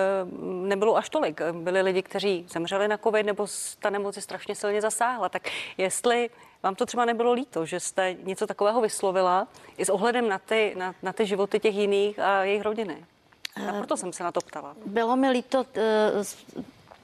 nebylo 0.43 0.97
až 0.97 1.09
tolik. 1.09 1.41
Byli 1.53 1.83
lidi, 1.83 2.03
kteří 2.03 2.47
zemřeli 2.49 2.89
na 2.89 2.99
covid 2.99 3.27
nebo 3.27 3.47
ta 3.79 3.91
nemoc 3.91 4.19
strašně 4.23 4.55
silně 4.55 4.81
zasáhla. 4.81 5.29
Tak 5.29 5.49
jestli 5.79 6.31
vám 6.63 6.75
to 6.75 6.87
třeba 6.87 7.05
nebylo 7.05 7.33
líto, 7.33 7.67
že 7.67 7.81
jste 7.81 8.17
něco 8.23 8.47
takového 8.47 8.81
vyslovila 8.81 9.49
i 9.77 9.85
s 9.85 9.89
ohledem 9.89 10.29
na 10.29 10.39
ty, 10.39 10.75
na, 10.79 10.95
na 11.03 11.13
ty 11.13 11.27
životy 11.27 11.61
těch 11.61 11.75
jiných 11.75 12.19
a 12.19 12.45
jejich 12.45 12.63
rodiny? 12.63 13.05
A 13.57 13.73
proto 13.73 13.97
jsem 13.97 14.13
se 14.13 14.25
na 14.25 14.33
to 14.33 14.41
ptala. 14.41 14.77
Bylo 14.87 15.17
mi 15.17 15.31
líto 15.31 15.67
eh, 15.75 16.25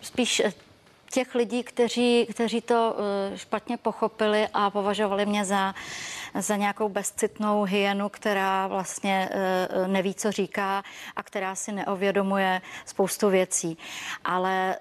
spíš 0.00 0.40
eh, 0.40 0.52
těch 1.11 1.35
lidí, 1.35 1.62
kteří, 1.62 2.26
kteří 2.31 2.61
to 2.61 2.97
eh, 2.99 3.38
špatně 3.38 3.76
pochopili 3.76 4.49
a 4.55 4.71
považovali 4.71 5.26
mě 5.26 5.45
za, 5.45 5.75
za 6.38 6.57
nějakou 6.57 6.88
bezcitnou 6.88 7.62
hyenu, 7.62 8.09
která 8.09 8.67
vlastně 8.67 9.28
neví, 9.87 10.14
co 10.14 10.33
říká 10.33 10.83
a 11.17 11.23
která 11.23 11.55
si 11.55 11.73
neovědomuje 11.73 12.61
spoustu 12.87 13.28
věcí. 13.31 13.78
Ale 14.25 14.76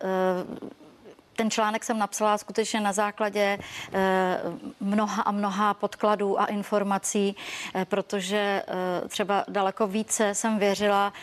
ten 1.38 1.52
článek 1.52 1.84
jsem 1.84 1.98
napsala 1.98 2.38
skutečně 2.38 2.80
na 2.80 2.94
základě 2.94 3.60
eh, 3.94 4.42
mnoha 4.80 5.24
a 5.24 5.32
mnoha 5.32 5.74
podkladů 5.74 6.42
a 6.42 6.46
informací, 6.46 7.36
eh, 7.76 7.86
protože 7.86 8.64
eh, 8.68 9.08
třeba 9.08 9.46
daleko 9.48 9.88
více 9.88 10.36
jsem 10.36 10.60
věřila 10.60 11.14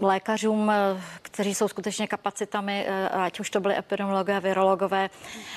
lékařům, 0.00 0.70
eh, 0.70 1.00
kteří 1.22 1.54
jsou 1.54 1.68
skutečně 1.68 2.06
kapacitami, 2.06 2.86
eh, 2.88 3.08
ať 3.08 3.40
už 3.40 3.50
to 3.50 3.60
byly 3.60 3.78
epidemiologové, 3.78 4.40
virologové, 4.40 5.10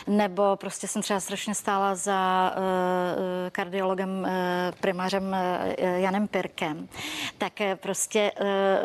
nebo 0.07 0.55
prostě 0.55 0.87
jsem 0.87 1.01
třeba 1.01 1.19
strašně 1.19 1.55
stála 1.55 1.95
za 1.95 2.51
eh, 2.55 3.49
kardiologem 3.49 4.27
primářem 4.81 5.35
Janem 5.77 6.27
Pirkem. 6.27 6.87
Tak 7.37 7.53
prostě 7.75 8.31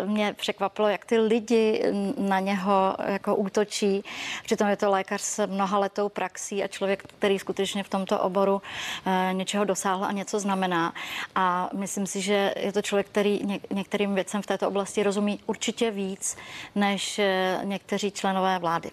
mě 0.04 0.32
překvapilo, 0.32 0.88
jak 0.88 1.04
ty 1.04 1.18
lidi 1.18 1.84
na 2.18 2.40
něho 2.40 2.96
jako 3.06 3.36
útočí. 3.36 4.04
Přitom 4.44 4.68
je 4.68 4.76
to 4.76 4.90
lékař 4.90 5.20
s 5.20 5.46
mnohaletou 5.46 6.08
praxí 6.08 6.64
a 6.64 6.68
člověk, 6.68 7.02
který 7.18 7.38
skutečně 7.38 7.82
v 7.82 7.88
tomto 7.88 8.20
oboru 8.20 8.62
něčeho 9.32 9.64
dosáhl 9.64 10.04
a 10.04 10.12
něco 10.12 10.40
znamená. 10.40 10.94
A 11.34 11.70
myslím 11.72 12.06
si, 12.06 12.20
že 12.20 12.54
je 12.56 12.72
to 12.72 12.82
člověk, 12.82 13.06
který 13.06 13.40
některým 13.70 14.14
věcem 14.14 14.42
v 14.42 14.46
této 14.46 14.68
oblasti 14.68 15.02
rozumí 15.02 15.40
určitě 15.46 15.90
víc 15.90 16.36
než 16.74 17.18
eh, 17.18 17.60
někteří 17.64 18.10
členové 18.10 18.58
vlády. 18.58 18.90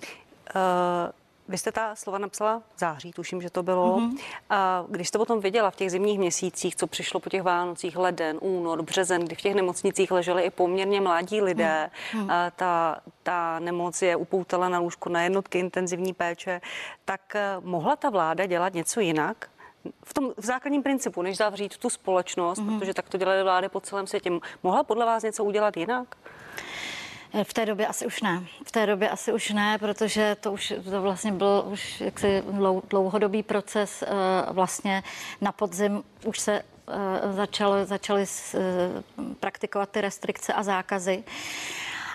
Uh... 0.56 1.12
Vy 1.52 1.58
jste 1.58 1.72
ta 1.72 1.96
slova 1.96 2.18
napsala 2.18 2.62
v 2.76 2.80
září, 2.80 3.12
tuším, 3.12 3.42
že 3.42 3.50
to 3.50 3.64
bylo. 3.64 3.98
Mm-hmm. 3.98 4.20
A 4.50 4.86
když 4.90 5.08
jste 5.08 5.18
potom 5.18 5.40
viděla 5.40 5.72
v 5.72 5.76
těch 5.76 5.92
zimních 5.92 6.20
měsících, 6.20 6.76
co 6.76 6.88
přišlo 6.88 7.20
po 7.20 7.30
těch 7.30 7.42
Vánocích, 7.42 7.98
leden, 7.98 8.38
únor, 8.42 8.82
březen, 8.82 9.26
kdy 9.26 9.36
v 9.36 9.42
těch 9.42 9.56
nemocnicích 9.56 10.12
leželi 10.12 10.44
i 10.44 10.50
poměrně 10.50 11.02
mladí 11.02 11.42
lidé, 11.42 11.90
mm-hmm. 12.14 12.32
a 12.32 12.52
ta, 12.52 13.00
ta 13.24 13.60
nemoc 13.60 14.02
je 14.02 14.16
upoutala 14.16 14.70
na 14.70 14.80
lůžku 14.80 15.10
na 15.10 15.24
jednotky 15.24 15.60
intenzivní 15.60 16.14
péče, 16.14 16.62
tak 17.06 17.36
eh, 17.36 17.56
mohla 17.60 17.96
ta 17.96 18.10
vláda 18.10 18.46
dělat 18.46 18.74
něco 18.74 19.00
jinak? 19.00 19.50
V 20.06 20.14
tom 20.14 20.34
v 20.38 20.46
základním 20.46 20.84
principu, 20.84 21.22
než 21.22 21.38
zavřít 21.38 21.78
tu 21.78 21.90
společnost, 21.90 22.60
mm-hmm. 22.60 22.80
protože 22.80 22.94
tak 22.94 23.10
to 23.10 23.18
dělaly 23.18 23.44
vlády 23.44 23.70
po 23.70 23.80
celém 23.80 24.08
světě. 24.08 24.32
Mohla 24.64 24.84
podle 24.84 25.06
vás 25.06 25.24
něco 25.24 25.44
udělat 25.44 25.78
jinak? 25.78 26.16
V 27.44 27.54
té 27.54 27.66
době 27.66 27.88
asi 27.88 28.06
už 28.06 28.22
ne. 28.22 28.44
V 28.66 28.72
té 28.72 28.86
době 28.86 29.10
asi 29.10 29.34
už 29.34 29.50
ne, 29.50 29.78
protože 29.78 30.36
to 30.40 30.52
už 30.52 30.74
to 30.90 31.02
vlastně 31.02 31.32
byl 31.32 31.64
už 31.68 32.02
jaksi 32.02 32.44
dlouhodobý 32.90 33.44
proces. 33.44 34.04
Eh, 34.04 34.08
vlastně 34.50 35.04
na 35.42 35.52
podzim 35.52 36.04
už 36.26 36.40
se 36.40 36.64
začaly, 37.32 37.86
začaly 37.86 38.26
praktikovat 39.40 39.90
ty 39.90 40.02
restrikce 40.02 40.54
a 40.54 40.64
zákazy. 40.64 41.24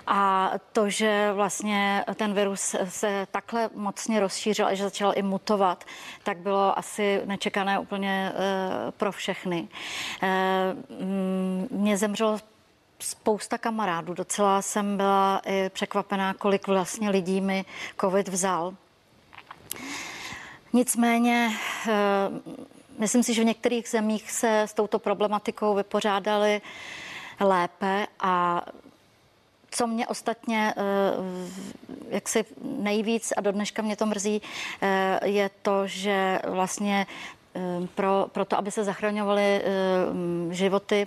A 0.07 0.53
to, 0.73 0.91
že 0.91 1.33
vlastně 1.33 2.05
ten 2.15 2.35
virus 2.35 2.75
se 2.89 3.27
takhle 3.31 3.71
mocně 3.75 4.21
rozšířil 4.21 4.67
a 4.67 4.75
že 4.75 4.85
začal 4.85 5.13
i 5.17 5.23
mutovat, 5.23 5.85
tak 6.23 6.39
bylo 6.39 6.79
asi 6.79 7.23
nečekané 7.25 7.79
úplně 7.79 8.33
eh, 8.35 8.93
pro 8.93 9.13
všechny. 9.13 9.69
Eh, 10.23 10.75
Mě 11.71 11.97
zemřelo 11.97 12.39
spousta 12.99 13.59
kamarádů. 13.59 14.15
Docela 14.15 14.63
jsem 14.63 14.97
byla 14.97 15.41
i 15.47 15.71
překvapená, 15.71 16.35
kolik 16.35 16.67
vlastně 16.67 17.11
lidí 17.11 17.41
mi 17.41 17.65
covid 18.01 18.29
vzal. 18.29 18.75
Nicméně 20.73 21.51
eh, 21.89 21.93
myslím 22.99 23.23
si, 23.23 23.35
že 23.35 23.43
v 23.43 23.47
některých 23.47 23.89
zemích 23.89 24.31
se 24.31 24.63
s 24.63 24.75
touto 24.75 24.99
problematikou 24.99 25.75
vypořádali 25.75 26.61
lépe 27.41 28.07
a 28.21 28.63
co 29.77 29.87
mě 29.87 30.07
ostatně 30.07 30.75
eh, 30.77 30.83
jak 32.09 32.29
si 32.29 32.45
nejvíc 32.63 33.33
a 33.37 33.41
do 33.41 33.53
dneška 33.53 33.83
mě 33.83 33.97
to 33.97 34.07
mrzí, 34.07 34.43
eh, 34.83 35.29
je 35.29 35.51
to, 35.63 35.87
že 35.87 36.39
vlastně 36.49 37.07
pro, 37.95 38.27
pro 38.33 38.45
to, 38.45 38.59
aby 38.59 38.71
se 38.71 38.85
zachraňovaly 38.85 39.63
životy 40.51 41.07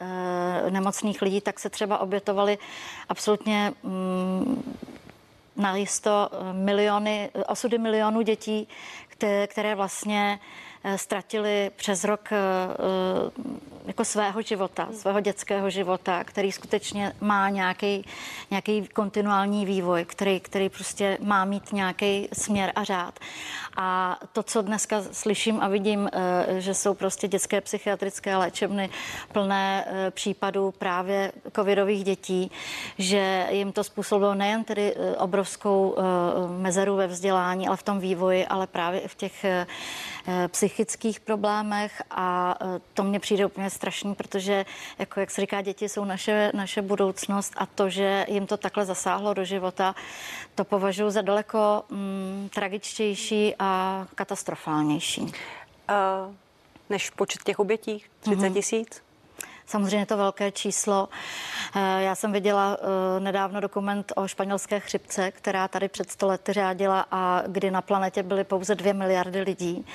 Eh, 0.00 0.70
nemocných 0.70 1.22
lidí, 1.22 1.40
tak 1.40 1.58
se 1.58 1.70
třeba 1.70 1.98
obětovali 1.98 2.58
absolutně 3.08 3.72
mm, 3.82 4.76
na 5.56 5.76
jisto 5.76 6.28
eh, 6.32 6.52
miliony, 6.52 7.30
osudy 7.48 7.78
milionů 7.78 8.22
dětí, 8.22 8.68
které, 9.48 9.74
vlastně 9.74 10.38
Eh, 10.38 10.75
ztratili 10.96 11.70
přes 11.76 12.04
rok 12.04 12.32
eh, 12.32 12.36
eh, 12.36 13.50
jako 13.86 14.04
svého 14.04 14.42
života, 14.42 14.88
svého 14.92 15.20
dětského 15.20 15.70
života, 15.70 16.24
který 16.24 16.52
skutečně 16.52 17.12
má 17.20 17.48
nějaký, 17.48 18.04
nějaký 18.50 18.88
kontinuální 18.88 19.66
vývoj, 19.66 20.04
který, 20.04 20.40
který 20.40 20.68
prostě 20.68 21.18
má 21.20 21.44
mít 21.44 21.72
nějaký 21.72 22.28
směr 22.32 22.72
a 22.74 22.84
řád. 22.84 23.18
A 23.76 24.18
to, 24.32 24.42
co 24.42 24.62
dneska 24.62 25.02
slyším 25.12 25.58
a 25.60 25.68
vidím, 25.68 26.10
že 26.58 26.74
jsou 26.74 26.94
prostě 26.94 27.28
dětské 27.28 27.60
psychiatrické 27.60 28.36
léčebny 28.36 28.90
plné 29.32 29.84
případů 30.10 30.74
právě 30.78 31.32
covidových 31.56 32.04
dětí, 32.04 32.50
že 32.98 33.46
jim 33.50 33.72
to 33.72 33.84
způsobilo 33.84 34.34
nejen 34.34 34.64
tedy 34.64 34.94
obrovskou 35.18 35.96
mezeru 36.58 36.96
ve 36.96 37.06
vzdělání, 37.06 37.68
ale 37.68 37.76
v 37.76 37.82
tom 37.82 38.00
vývoji, 38.00 38.46
ale 38.46 38.66
právě 38.66 39.00
i 39.00 39.08
v 39.08 39.14
těch 39.14 39.44
psychických 40.48 40.75
psychických 40.76 41.20
problémech 41.20 42.02
a 42.10 42.58
e, 42.60 42.80
to 42.94 43.02
mně 43.02 43.20
přijde 43.20 43.46
úplně 43.46 43.70
strašný, 43.70 44.14
protože, 44.14 44.64
jako 44.98 45.20
jak 45.20 45.30
se 45.30 45.40
říká, 45.40 45.62
děti 45.62 45.88
jsou 45.88 46.04
naše, 46.04 46.50
naše 46.54 46.82
budoucnost 46.82 47.52
a 47.56 47.66
to, 47.66 47.90
že 47.90 48.26
jim 48.28 48.46
to 48.46 48.56
takhle 48.56 48.84
zasáhlo 48.84 49.34
do 49.34 49.44
života, 49.44 49.94
to 50.54 50.64
považuji 50.64 51.10
za 51.10 51.22
daleko 51.22 51.84
mm, 51.90 52.48
tragičtější 52.54 53.54
a 53.58 54.06
katastrofálnější. 54.14 55.20
Uh, 55.22 55.30
než 56.90 57.10
počet 57.10 57.42
těch 57.42 57.58
obětí? 57.58 58.04
30 58.20 58.42
mhm. 58.42 58.54
tisíc? 58.54 58.88
Mm-hmm. 58.88 59.05
Samozřejmě 59.66 60.06
to 60.06 60.16
velké 60.16 60.52
číslo. 60.52 61.08
Eh, 61.76 62.02
já 62.02 62.14
jsem 62.14 62.32
viděla 62.32 62.76
eh, 62.80 63.20
nedávno 63.20 63.60
dokument 63.60 64.12
o 64.16 64.28
španělské 64.28 64.80
chřipce, 64.80 65.30
která 65.30 65.68
tady 65.68 65.88
před 65.88 66.10
stolety 66.10 66.52
řádila 66.52 67.06
a 67.10 67.42
kdy 67.46 67.70
na 67.70 67.82
planetě 67.82 68.22
byly 68.22 68.44
pouze 68.44 68.74
dvě 68.74 68.94
miliardy 68.94 69.40
lidí, 69.40 69.86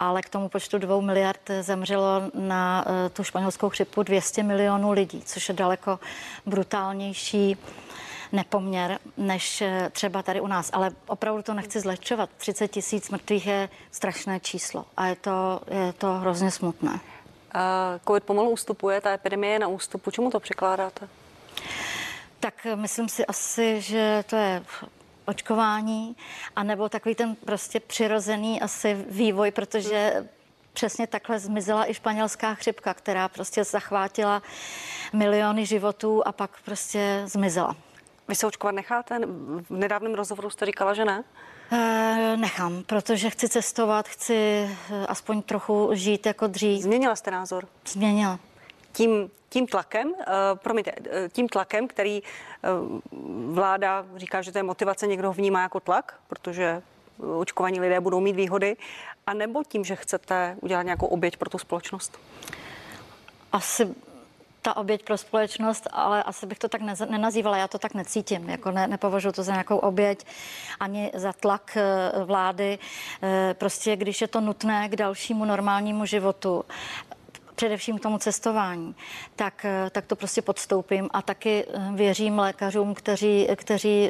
ale 0.00 0.22
k 0.22 0.28
tomu 0.28 0.48
počtu 0.48 0.78
dvou 0.78 1.00
miliard 1.00 1.50
zemřelo 1.60 2.22
na 2.34 2.84
eh, 2.86 3.08
tu 3.08 3.24
španělskou 3.24 3.68
chřipku 3.68 4.02
200 4.02 4.42
milionů 4.42 4.92
lidí, 4.92 5.22
což 5.26 5.48
je 5.48 5.54
daleko 5.54 5.98
brutálnější 6.46 7.56
nepoměr 8.32 8.98
než 9.16 9.62
třeba 9.92 10.22
tady 10.22 10.40
u 10.40 10.46
nás. 10.46 10.70
Ale 10.72 10.90
opravdu 11.06 11.42
to 11.42 11.54
nechci 11.54 11.80
zlehčovat. 11.80 12.30
30 12.36 12.68
tisíc 12.68 13.10
mrtvých 13.10 13.46
je 13.46 13.68
strašné 13.90 14.40
číslo 14.40 14.84
a 14.96 15.06
je 15.06 15.16
to, 15.16 15.60
je 15.70 15.92
to 15.92 16.12
hrozně 16.12 16.50
smutné. 16.50 17.00
COVID 18.08 18.24
pomalu 18.24 18.50
ustupuje, 18.50 19.00
ta 19.00 19.12
epidemie 19.12 19.52
je 19.52 19.58
na 19.58 19.68
ústupu. 19.68 20.10
Čemu 20.10 20.30
to 20.30 20.40
překládáte? 20.40 21.08
Tak 22.40 22.66
myslím 22.74 23.08
si 23.08 23.26
asi, 23.26 23.80
že 23.80 24.24
to 24.26 24.36
je 24.36 24.62
očkování, 25.24 26.16
anebo 26.56 26.88
takový 26.88 27.14
ten 27.14 27.34
prostě 27.34 27.80
přirozený 27.80 28.60
asi 28.60 29.04
vývoj, 29.08 29.50
protože 29.50 30.28
přesně 30.72 31.06
takhle 31.06 31.38
zmizela 31.38 31.90
i 31.90 31.94
španělská 31.94 32.54
chřipka, 32.54 32.94
která 32.94 33.28
prostě 33.28 33.64
zachvátila 33.64 34.42
miliony 35.12 35.66
životů 35.66 36.26
a 36.26 36.32
pak 36.32 36.50
prostě 36.64 37.22
zmizela. 37.24 37.76
Vy 38.28 38.34
se 38.34 38.46
očkovat 38.46 38.74
necháte? 38.74 39.18
V 39.68 39.70
nedávném 39.70 40.14
rozhovoru 40.14 40.50
jste 40.50 40.66
říkala, 40.66 40.94
že 40.94 41.04
ne? 41.04 41.24
E, 41.72 42.36
nechám, 42.36 42.82
protože 42.82 43.30
chci 43.30 43.48
cestovat, 43.48 44.08
chci 44.08 44.34
eh, 44.34 45.06
aspoň 45.06 45.42
trochu 45.42 45.90
žít 45.92 46.26
jako 46.26 46.46
dřív. 46.46 46.82
Změnila 46.82 47.16
jste 47.16 47.30
názor? 47.30 47.68
Změnila. 47.86 48.38
Tím, 48.92 49.30
tím 49.48 49.66
tlakem, 49.66 50.08
uh, 50.08 50.14
promiňte, 50.54 50.92
tím 51.32 51.48
tlakem, 51.48 51.88
který 51.88 52.22
uh, 52.22 53.00
vláda 53.54 54.06
říká, 54.16 54.42
že 54.42 54.52
to 54.52 54.58
je 54.58 54.62
motivace, 54.62 55.06
někdo 55.06 55.28
ho 55.28 55.34
vnímá 55.34 55.62
jako 55.62 55.80
tlak, 55.80 56.14
protože 56.28 56.82
očkovaní 57.38 57.80
lidé 57.80 58.00
budou 58.00 58.20
mít 58.20 58.36
výhody, 58.36 58.76
a 59.26 59.34
nebo 59.34 59.64
tím, 59.64 59.84
že 59.84 59.96
chcete 59.96 60.56
udělat 60.60 60.82
nějakou 60.82 61.06
oběť 61.06 61.36
pro 61.36 61.50
tu 61.50 61.58
společnost? 61.58 62.18
Asi 63.52 63.94
ta 64.64 64.76
oběť 64.76 65.04
pro 65.04 65.18
společnost, 65.18 65.88
ale 65.92 66.22
asi 66.22 66.46
bych 66.46 66.58
to 66.58 66.68
tak 66.68 66.80
nenazývala, 67.10 67.56
já 67.56 67.68
to 67.68 67.78
tak 67.78 67.94
necítím, 67.94 68.50
jako 68.50 68.70
ne, 68.70 68.86
nepovažuji 68.86 69.32
to 69.32 69.42
za 69.42 69.52
nějakou 69.52 69.76
oběť 69.76 70.24
ani 70.80 71.10
za 71.14 71.32
tlak 71.32 71.76
eh, 71.76 72.12
vlády. 72.24 72.78
Eh, 73.22 73.54
prostě 73.58 73.96
když 73.96 74.20
je 74.20 74.28
to 74.28 74.40
nutné 74.40 74.88
k 74.88 74.96
dalšímu 74.96 75.44
normálnímu 75.44 76.06
životu, 76.06 76.64
především 77.54 77.98
k 77.98 78.02
tomu 78.02 78.18
cestování, 78.18 78.94
tak, 79.36 79.64
eh, 79.64 79.90
tak 79.90 80.06
to 80.06 80.16
prostě 80.16 80.42
podstoupím 80.42 81.08
a 81.12 81.22
taky 81.22 81.66
věřím 81.94 82.38
lékařům, 82.38 82.94
kteří, 82.94 83.48
kteří 83.56 84.08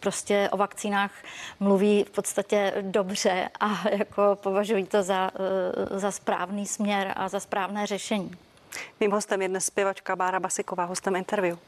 prostě 0.00 0.48
o 0.52 0.56
vakcínách 0.56 1.12
mluví 1.60 2.04
v 2.04 2.10
podstatě 2.10 2.74
dobře 2.80 3.48
a 3.60 3.88
jako 3.90 4.38
považují 4.42 4.86
to 4.86 5.02
za, 5.02 5.30
za 5.90 6.10
správný 6.10 6.66
směr 6.66 7.12
a 7.16 7.28
za 7.28 7.40
správné 7.40 7.86
řešení. 7.86 8.30
Mým 9.00 9.10
hostem 9.10 9.42
je 9.42 9.48
dnes 9.48 9.64
zpěvačka 9.64 10.16
Bára 10.16 10.40
Basiková, 10.40 10.84
hostem 10.84 11.16
interview. 11.16 11.58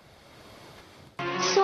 když 1.17 1.59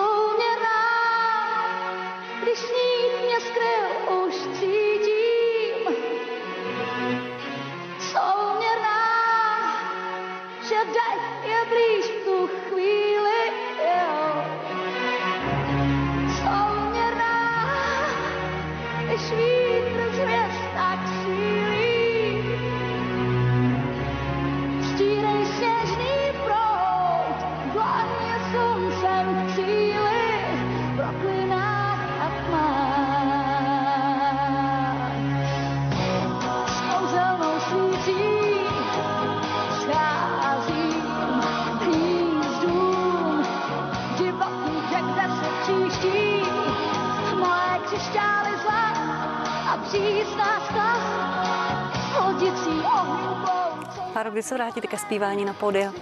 Páro, 54.13 54.31
kdy 54.31 54.43
se 54.43 54.55
vrátíte 54.55 54.87
ke 54.87 54.97
zpívání 54.97 55.45
na 55.45 55.53
pódia? 55.53 55.93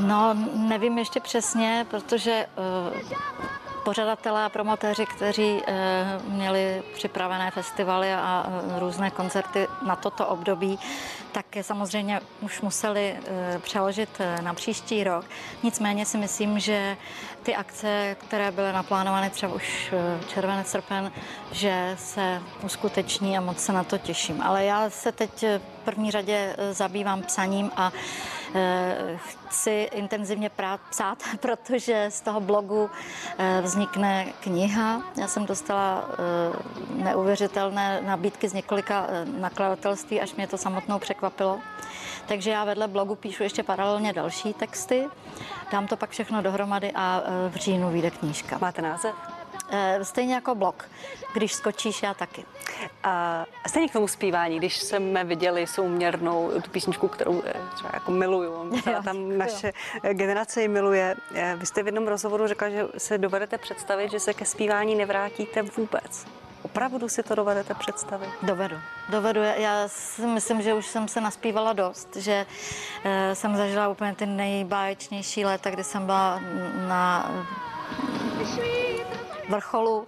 No, 0.00 0.34
nevím 0.54 0.98
ještě 0.98 1.20
přesně, 1.20 1.86
protože 1.90 2.46
uh, 2.92 3.12
pořadatelé 3.82 4.44
a 4.44 4.48
promotéři, 4.48 5.06
kteří 5.06 5.62
eh, 5.66 6.20
měli 6.28 6.82
připravené 6.94 7.50
festivaly 7.50 8.12
a 8.12 8.46
eh, 8.46 8.78
různé 8.78 9.10
koncerty 9.10 9.68
na 9.86 9.96
toto 9.96 10.26
období, 10.26 10.78
tak 11.32 11.46
samozřejmě 11.62 12.20
už 12.40 12.60
museli 12.60 13.14
eh, 13.26 13.58
přeložit 13.58 14.08
na 14.40 14.54
příští 14.54 15.04
rok. 15.04 15.24
Nicméně 15.62 16.06
si 16.06 16.18
myslím, 16.18 16.58
že 16.58 16.96
ty 17.42 17.56
akce, 17.56 18.16
které 18.20 18.50
byly 18.50 18.72
naplánovány 18.72 19.30
třeba 19.30 19.54
už 19.54 19.94
červenec, 20.28 20.66
srpen, 20.66 21.12
že 21.52 21.94
se 21.98 22.42
uskuteční 22.64 23.38
a 23.38 23.40
moc 23.40 23.58
se 23.58 23.72
na 23.72 23.84
to 23.84 23.98
těším. 23.98 24.42
Ale 24.42 24.64
já 24.64 24.90
se 24.90 25.12
teď 25.12 25.44
v 25.44 25.84
první 25.84 26.10
řadě 26.10 26.56
zabývám 26.72 27.22
psaním 27.22 27.70
a 27.76 27.92
chci 29.48 29.88
intenzivně 29.92 30.50
psát, 30.90 31.18
protože 31.40 32.06
z 32.10 32.20
toho 32.20 32.40
blogu 32.40 32.90
vznikne 33.62 34.26
kniha. 34.40 35.02
Já 35.16 35.28
jsem 35.28 35.46
dostala 35.46 36.08
neuvěřitelné 36.94 38.02
nabídky 38.02 38.48
z 38.48 38.52
několika 38.52 39.06
nakladatelství, 39.38 40.20
až 40.20 40.34
mě 40.34 40.46
to 40.46 40.58
samotnou 40.58 40.98
překvapilo. 40.98 41.21
Takže 42.26 42.50
já 42.50 42.64
vedle 42.64 42.88
blogu 42.88 43.14
píšu 43.14 43.42
ještě 43.42 43.62
paralelně 43.62 44.12
další 44.12 44.54
texty, 44.54 45.04
dám 45.72 45.86
to 45.86 45.96
pak 45.96 46.10
všechno 46.10 46.42
dohromady 46.42 46.92
a 46.94 47.22
v 47.48 47.56
říjnu 47.56 47.90
vyjde 47.90 48.10
knížka. 48.10 48.58
Máte 48.60 48.82
název? 48.82 49.14
Eh, 49.74 50.04
stejně 50.04 50.34
jako 50.34 50.54
blok. 50.54 50.88
Když 51.34 51.52
skočíš, 51.52 52.02
já 52.02 52.14
taky. 52.14 52.44
A 53.04 53.46
stejně 53.66 53.88
k 53.88 53.92
tomu 53.92 54.08
zpívání, 54.08 54.58
když 54.58 54.80
jsme 54.80 55.24
viděli 55.24 55.66
souměrnou 55.66 56.50
tu 56.62 56.70
písničku, 56.70 57.08
kterou 57.08 57.42
eh, 57.46 57.52
třeba 57.74 57.90
jako 57.94 58.10
miluju, 58.10 58.80
tam 59.04 59.38
naše 59.38 59.72
jo. 60.04 60.14
generace 60.14 60.62
ji 60.62 60.68
miluje. 60.68 61.16
Vy 61.56 61.66
jste 61.66 61.82
v 61.82 61.86
jednom 61.86 62.08
rozhovoru 62.08 62.46
řekla, 62.46 62.68
že 62.68 62.86
se 62.98 63.18
dovedete 63.18 63.58
představit, 63.58 64.10
že 64.10 64.20
se 64.20 64.34
ke 64.34 64.44
zpívání 64.44 64.94
nevrátíte 64.94 65.62
vůbec. 65.62 66.26
Opravdu 66.72 67.08
si 67.08 67.22
to 67.22 67.34
dovedete 67.34 67.74
představit? 67.74 68.30
Dovedu. 68.42 68.76
Dovedu. 69.08 69.40
Já 69.42 69.88
si 69.88 70.26
myslím, 70.26 70.62
že 70.62 70.74
už 70.74 70.86
jsem 70.86 71.08
se 71.08 71.20
naspívala 71.20 71.72
dost, 71.72 72.16
že 72.16 72.46
e, 73.04 73.34
jsem 73.34 73.56
zažila 73.56 73.88
úplně 73.88 74.14
ty 74.14 74.26
nejbáječnější 74.26 75.44
léta, 75.44 75.70
kdy 75.70 75.84
jsem 75.84 76.06
byla 76.06 76.40
na 76.88 77.30
vrcholu 79.48 80.06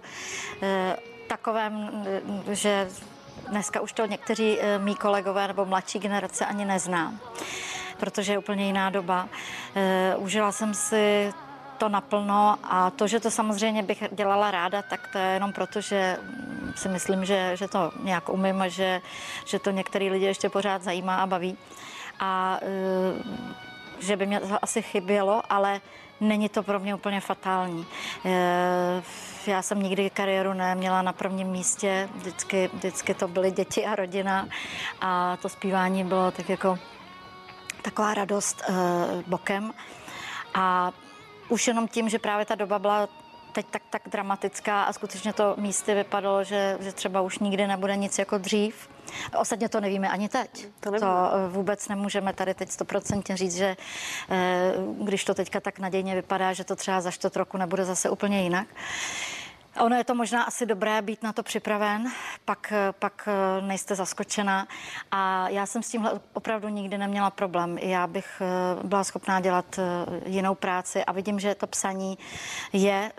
eh, 0.61 0.97
takovém, 1.27 2.03
eh, 2.49 2.55
že 2.55 2.89
dneska 3.49 3.81
už 3.81 3.93
to 3.93 4.05
někteří 4.05 4.57
eh, 4.59 4.79
mý 4.79 4.95
kolegové 4.95 5.47
nebo 5.47 5.65
mladší 5.65 5.99
generace 5.99 6.45
ani 6.45 6.65
nezná, 6.65 7.13
protože 7.97 8.33
je 8.33 8.37
úplně 8.37 8.65
jiná 8.65 8.89
doba. 8.89 9.29
Užila 10.17 10.51
jsem 10.51 10.73
si 10.73 11.33
to 11.77 11.89
naplno 11.89 12.57
a 12.63 12.89
to, 12.89 13.07
že 13.07 13.19
to 13.19 13.31
samozřejmě 13.31 13.83
bych 13.83 14.03
dělala 14.11 14.51
ráda, 14.51 14.81
tak 14.81 15.07
to 15.11 15.17
je 15.17 15.25
jenom 15.25 15.53
proto, 15.53 15.81
že 15.81 16.17
si 16.75 16.89
myslím, 16.89 17.25
že, 17.25 17.51
že 17.53 17.67
to 17.67 17.91
nějak 18.03 18.29
umím 18.29 18.61
a 18.61 18.67
že, 18.67 19.01
že 19.45 19.59
to 19.59 19.71
některý 19.71 20.09
lidi 20.09 20.25
ještě 20.25 20.49
pořád 20.49 20.83
zajímá 20.83 21.15
a 21.15 21.25
baví. 21.25 21.57
A 22.19 22.59
že 23.99 24.15
by 24.17 24.25
mě 24.25 24.39
to 24.39 24.63
asi 24.63 24.81
chybělo, 24.81 25.41
ale 25.49 25.81
není 26.21 26.49
to 26.49 26.63
pro 26.63 26.79
mě 26.79 26.95
úplně 26.95 27.21
fatální. 27.21 27.85
Já 29.47 29.61
jsem 29.61 29.83
nikdy 29.83 30.09
kariéru 30.09 30.53
neměla 30.53 31.01
na 31.01 31.13
prvním 31.13 31.47
místě, 31.47 32.09
vždycky, 32.15 32.69
vždycky 32.73 33.13
to 33.13 33.27
byly 33.27 33.51
děti 33.51 33.85
a 33.85 33.95
rodina 33.95 34.47
a 35.01 35.37
to 35.41 35.49
zpívání 35.49 36.03
bylo 36.03 36.31
tak 36.31 36.49
jako 36.49 36.79
taková 37.81 38.13
radost 38.13 38.63
uh, 38.69 38.75
bokem. 39.27 39.73
A 40.53 40.91
už 41.49 41.67
jenom 41.67 41.87
tím, 41.87 42.09
že 42.09 42.19
právě 42.19 42.45
ta 42.45 42.55
doba 42.55 42.79
byla 42.79 43.09
teď 43.55 43.65
tak, 43.69 43.81
tak 43.89 44.01
dramatická 44.11 44.83
a 44.83 44.93
skutečně 44.93 45.33
to 45.33 45.55
místy 45.57 45.93
vypadalo, 45.93 46.43
že, 46.43 46.77
že 46.79 46.91
třeba 46.91 47.21
už 47.21 47.39
nikdy 47.39 47.67
nebude 47.67 47.95
nic 47.95 48.19
jako 48.19 48.37
dřív. 48.37 48.89
Ostatně 49.37 49.69
to 49.69 49.81
nevíme 49.81 50.09
ani 50.09 50.29
teď. 50.29 50.67
To, 50.79 50.91
to 50.91 51.05
eh, 51.05 51.49
vůbec 51.49 51.87
nemůžeme 51.87 52.33
tady 52.33 52.53
teď 52.53 52.71
stoprocentně 52.71 53.37
říct, 53.37 53.55
že 53.55 53.77
eh, 54.29 54.73
když 55.01 55.25
to 55.25 55.33
teďka 55.33 55.59
tak 55.59 55.79
nadějně 55.79 56.15
vypadá, 56.15 56.53
že 56.53 56.63
to 56.63 56.75
třeba 56.75 57.01
za 57.01 57.11
čtvrt 57.11 57.35
roku 57.35 57.57
nebude 57.57 57.85
zase 57.85 58.09
úplně 58.09 58.43
jinak. 58.43 58.67
Ono 59.79 59.95
je 59.95 60.03
to 60.03 60.15
možná 60.15 60.43
asi 60.43 60.65
dobré 60.65 61.01
být 61.01 61.23
na 61.23 61.33
to 61.33 61.43
připraven, 61.43 62.11
pak, 62.45 62.73
pak 62.99 63.27
eh, 63.27 63.61
nejste 63.61 63.95
zaskočena. 63.95 64.67
A 65.11 65.49
já 65.49 65.65
jsem 65.65 65.83
s 65.83 65.89
tímhle 65.89 66.19
opravdu 66.33 66.69
nikdy 66.69 66.97
neměla 66.97 67.29
problém. 67.29 67.77
Já 67.77 68.07
bych 68.07 68.41
eh, 68.41 68.83
byla 68.83 69.03
schopná 69.03 69.39
dělat 69.39 69.79
eh, 69.79 69.83
jinou 70.25 70.55
práci 70.55 71.05
a 71.05 71.11
vidím, 71.11 71.39
že 71.39 71.55
to 71.55 71.67
psaní 71.67 72.17
je 72.73 73.11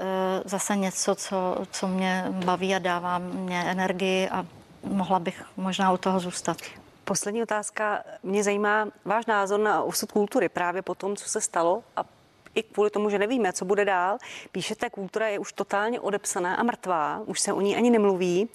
zase 0.45 0.77
něco, 0.77 1.14
co, 1.14 1.66
co 1.71 1.88
mě 1.88 2.25
baví 2.45 2.75
a 2.75 2.79
dává 2.79 3.19
mě 3.19 3.64
energii 3.64 4.29
a 4.29 4.47
mohla 4.83 5.19
bych 5.19 5.42
možná 5.57 5.92
u 5.92 5.97
toho 5.97 6.21
zůstat. 6.21 6.57
Poslední 7.05 7.42
otázka. 7.42 8.03
Mě 8.23 8.45
zajímá 8.45 8.88
váš 9.05 9.27
názor 9.27 9.61
na 9.61 9.83
osud 9.83 10.12
kultury 10.12 10.49
právě 10.49 10.83
po 10.83 10.95
tom, 10.95 11.16
co 11.16 11.29
se 11.29 11.40
stalo 11.40 11.83
a 11.97 12.05
i 12.57 12.62
kvůli 12.62 12.90
tomu, 12.90 13.11
že 13.11 13.19
nevíme, 13.19 13.53
co 13.53 13.64
bude 13.64 13.85
dál. 13.85 14.19
Píšete, 14.53 14.90
kultura 14.90 15.29
je 15.29 15.38
už 15.38 15.53
totálně 15.53 16.01
odepsaná 16.01 16.55
a 16.55 16.62
mrtvá, 16.62 17.23
už 17.27 17.40
se 17.40 17.53
o 17.53 17.61
ní 17.61 17.77
ani 17.77 17.90
nemluví. 17.90 18.49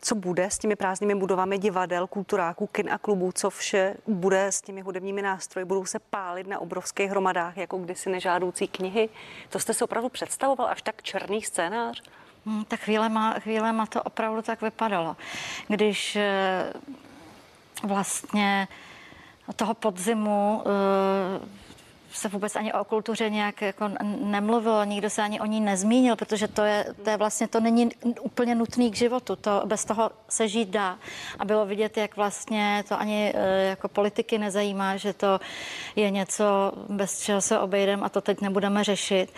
co 0.00 0.14
bude 0.14 0.44
s 0.50 0.58
těmi 0.58 0.76
prázdnými 0.76 1.14
budovami 1.14 1.58
divadel, 1.58 2.06
kulturáků, 2.06 2.66
kin 2.66 2.90
a 2.90 2.98
klubů, 2.98 3.32
co 3.32 3.50
vše 3.50 3.96
bude 4.06 4.46
s 4.46 4.62
těmi 4.62 4.80
hudebními 4.80 5.22
nástroji. 5.22 5.64
Budou 5.64 5.84
se 5.84 5.98
pálit 5.98 6.46
na 6.46 6.58
obrovských 6.58 7.10
hromadách, 7.10 7.56
jako 7.56 7.78
kdysi 7.78 8.10
nežádoucí 8.10 8.68
knihy. 8.68 9.08
To 9.48 9.58
jste 9.58 9.74
si 9.74 9.84
opravdu 9.84 10.08
představoval 10.08 10.66
až 10.66 10.82
tak 10.82 11.02
černý 11.02 11.42
scénář? 11.42 12.02
Hmm, 12.46 12.64
tak 12.64 12.80
chvílema, 12.80 13.34
chvílema 13.38 13.86
to 13.86 14.02
opravdu 14.02 14.42
tak 14.42 14.62
vypadalo. 14.62 15.16
Když 15.68 16.16
eh, 16.16 16.72
vlastně 17.82 18.68
toho 19.56 19.74
podzimu 19.74 20.62
eh, 20.66 21.67
se 22.12 22.28
vůbec 22.28 22.56
ani 22.56 22.72
o 22.72 22.84
kultuře 22.84 23.30
nějak 23.30 23.62
jako 23.62 23.90
nemluvilo, 24.24 24.84
nikdo 24.84 25.10
se 25.10 25.22
ani 25.22 25.40
o 25.40 25.46
ní 25.46 25.60
nezmínil, 25.60 26.16
protože 26.16 26.48
to 26.48 26.62
je, 26.62 26.86
to 27.04 27.10
je 27.10 27.16
vlastně, 27.16 27.48
to 27.48 27.60
není 27.60 27.90
úplně 28.20 28.54
nutný 28.54 28.90
k 28.90 28.96
životu, 28.96 29.36
to 29.36 29.62
bez 29.64 29.84
toho 29.84 30.10
se 30.28 30.48
žít 30.48 30.68
dá. 30.68 30.98
A 31.38 31.44
bylo 31.44 31.66
vidět, 31.66 31.96
jak 31.96 32.16
vlastně 32.16 32.84
to 32.88 33.00
ani 33.00 33.32
eh, 33.34 33.68
jako 33.68 33.88
politiky 33.88 34.38
nezajímá, 34.38 34.96
že 34.96 35.12
to 35.12 35.40
je 35.96 36.10
něco, 36.10 36.72
bez 36.88 37.20
čeho 37.20 37.40
se 37.40 37.58
obejdeme 37.58 38.02
a 38.02 38.08
to 38.08 38.20
teď 38.20 38.40
nebudeme 38.40 38.84
řešit 38.84 39.32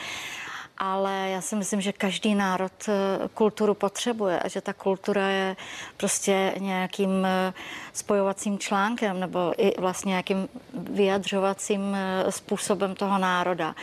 ale 0.80 1.28
já 1.30 1.40
si 1.40 1.56
myslím, 1.56 1.80
že 1.80 1.92
každý 1.92 2.34
národ 2.34 2.72
eh, 2.88 2.92
kulturu 3.34 3.74
potřebuje 3.74 4.40
a 4.40 4.48
že 4.48 4.60
ta 4.60 4.72
kultura 4.72 5.28
je 5.28 5.56
prostě 5.96 6.54
nějakým 6.58 7.24
eh, 7.24 7.52
spojovacím 7.92 8.58
článkem 8.58 9.20
nebo 9.20 9.52
i 9.56 9.80
vlastně 9.80 10.10
nějakým 10.10 10.48
vyjadřovacím 10.72 11.94
eh, 11.94 12.32
způsobem 12.32 12.94
toho 12.94 13.18
národa. 13.18 13.74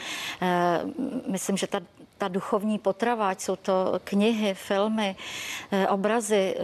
Myslím, 1.27 1.57
že 1.57 1.67
ta 1.67 1.79
ta 2.17 2.27
duchovní 2.27 2.79
potrava, 2.79 3.29
ať 3.29 3.41
jsou 3.41 3.55
to 3.55 3.99
knihy, 4.03 4.53
filmy, 4.53 5.15
obrazy, 5.89 6.55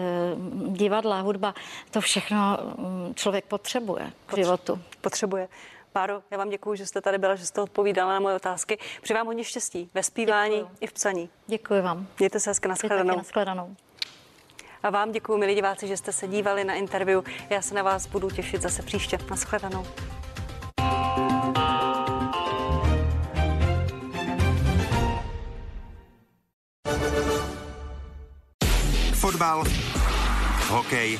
divadla, 0.68 1.22
hudba, 1.22 1.54
to 1.92 2.02
všechno 2.02 2.58
mm, 2.78 3.14
člověk 3.16 3.46
potřebuje 3.46 4.12
k 4.26 4.38
životu. 4.38 4.80
Potřebuje. 5.02 5.48
Páro, 5.94 6.22
já 6.32 6.38
vám 6.38 6.50
děkuji, 6.50 6.76
že 6.76 6.86
jste 6.86 7.02
tady 7.02 7.18
byla, 7.18 7.36
že 7.36 7.46
jste 7.46 7.62
odpovídala 7.62 8.14
na 8.14 8.20
moje 8.20 8.36
otázky. 8.36 8.78
Přeji 9.02 9.16
vám 9.16 9.28
hodně 9.28 9.44
štěstí 9.44 9.90
ve 9.94 10.04
zpívání 10.04 10.56
děkuji. 10.58 10.78
i 10.82 10.88
v 10.88 10.94
psaní. 10.94 11.30
Děkuji 11.48 11.82
vám. 11.82 12.08
Mějte 12.20 12.40
se 12.40 12.50
hezky, 12.50 12.68
nashledanou. 12.68 13.18
nashledanou. 13.18 13.76
A 14.84 14.90
vám 14.90 15.12
děkuji, 15.12 15.38
milí 15.38 15.56
diváci, 15.56 15.88
že 15.88 15.98
jste 15.98 16.12
se 16.12 16.28
dívali 16.28 16.64
na 16.64 16.74
interview. 16.74 17.24
Já 17.50 17.62
se 17.62 17.76
na 17.76 17.84
vás 17.84 18.08
budu 18.08 18.30
těšit 18.30 18.62
zase 18.62 18.84
příště. 18.84 19.18
Naschledanou. 19.30 19.86
Fotbal, 29.14 29.64
hokej, 30.70 31.20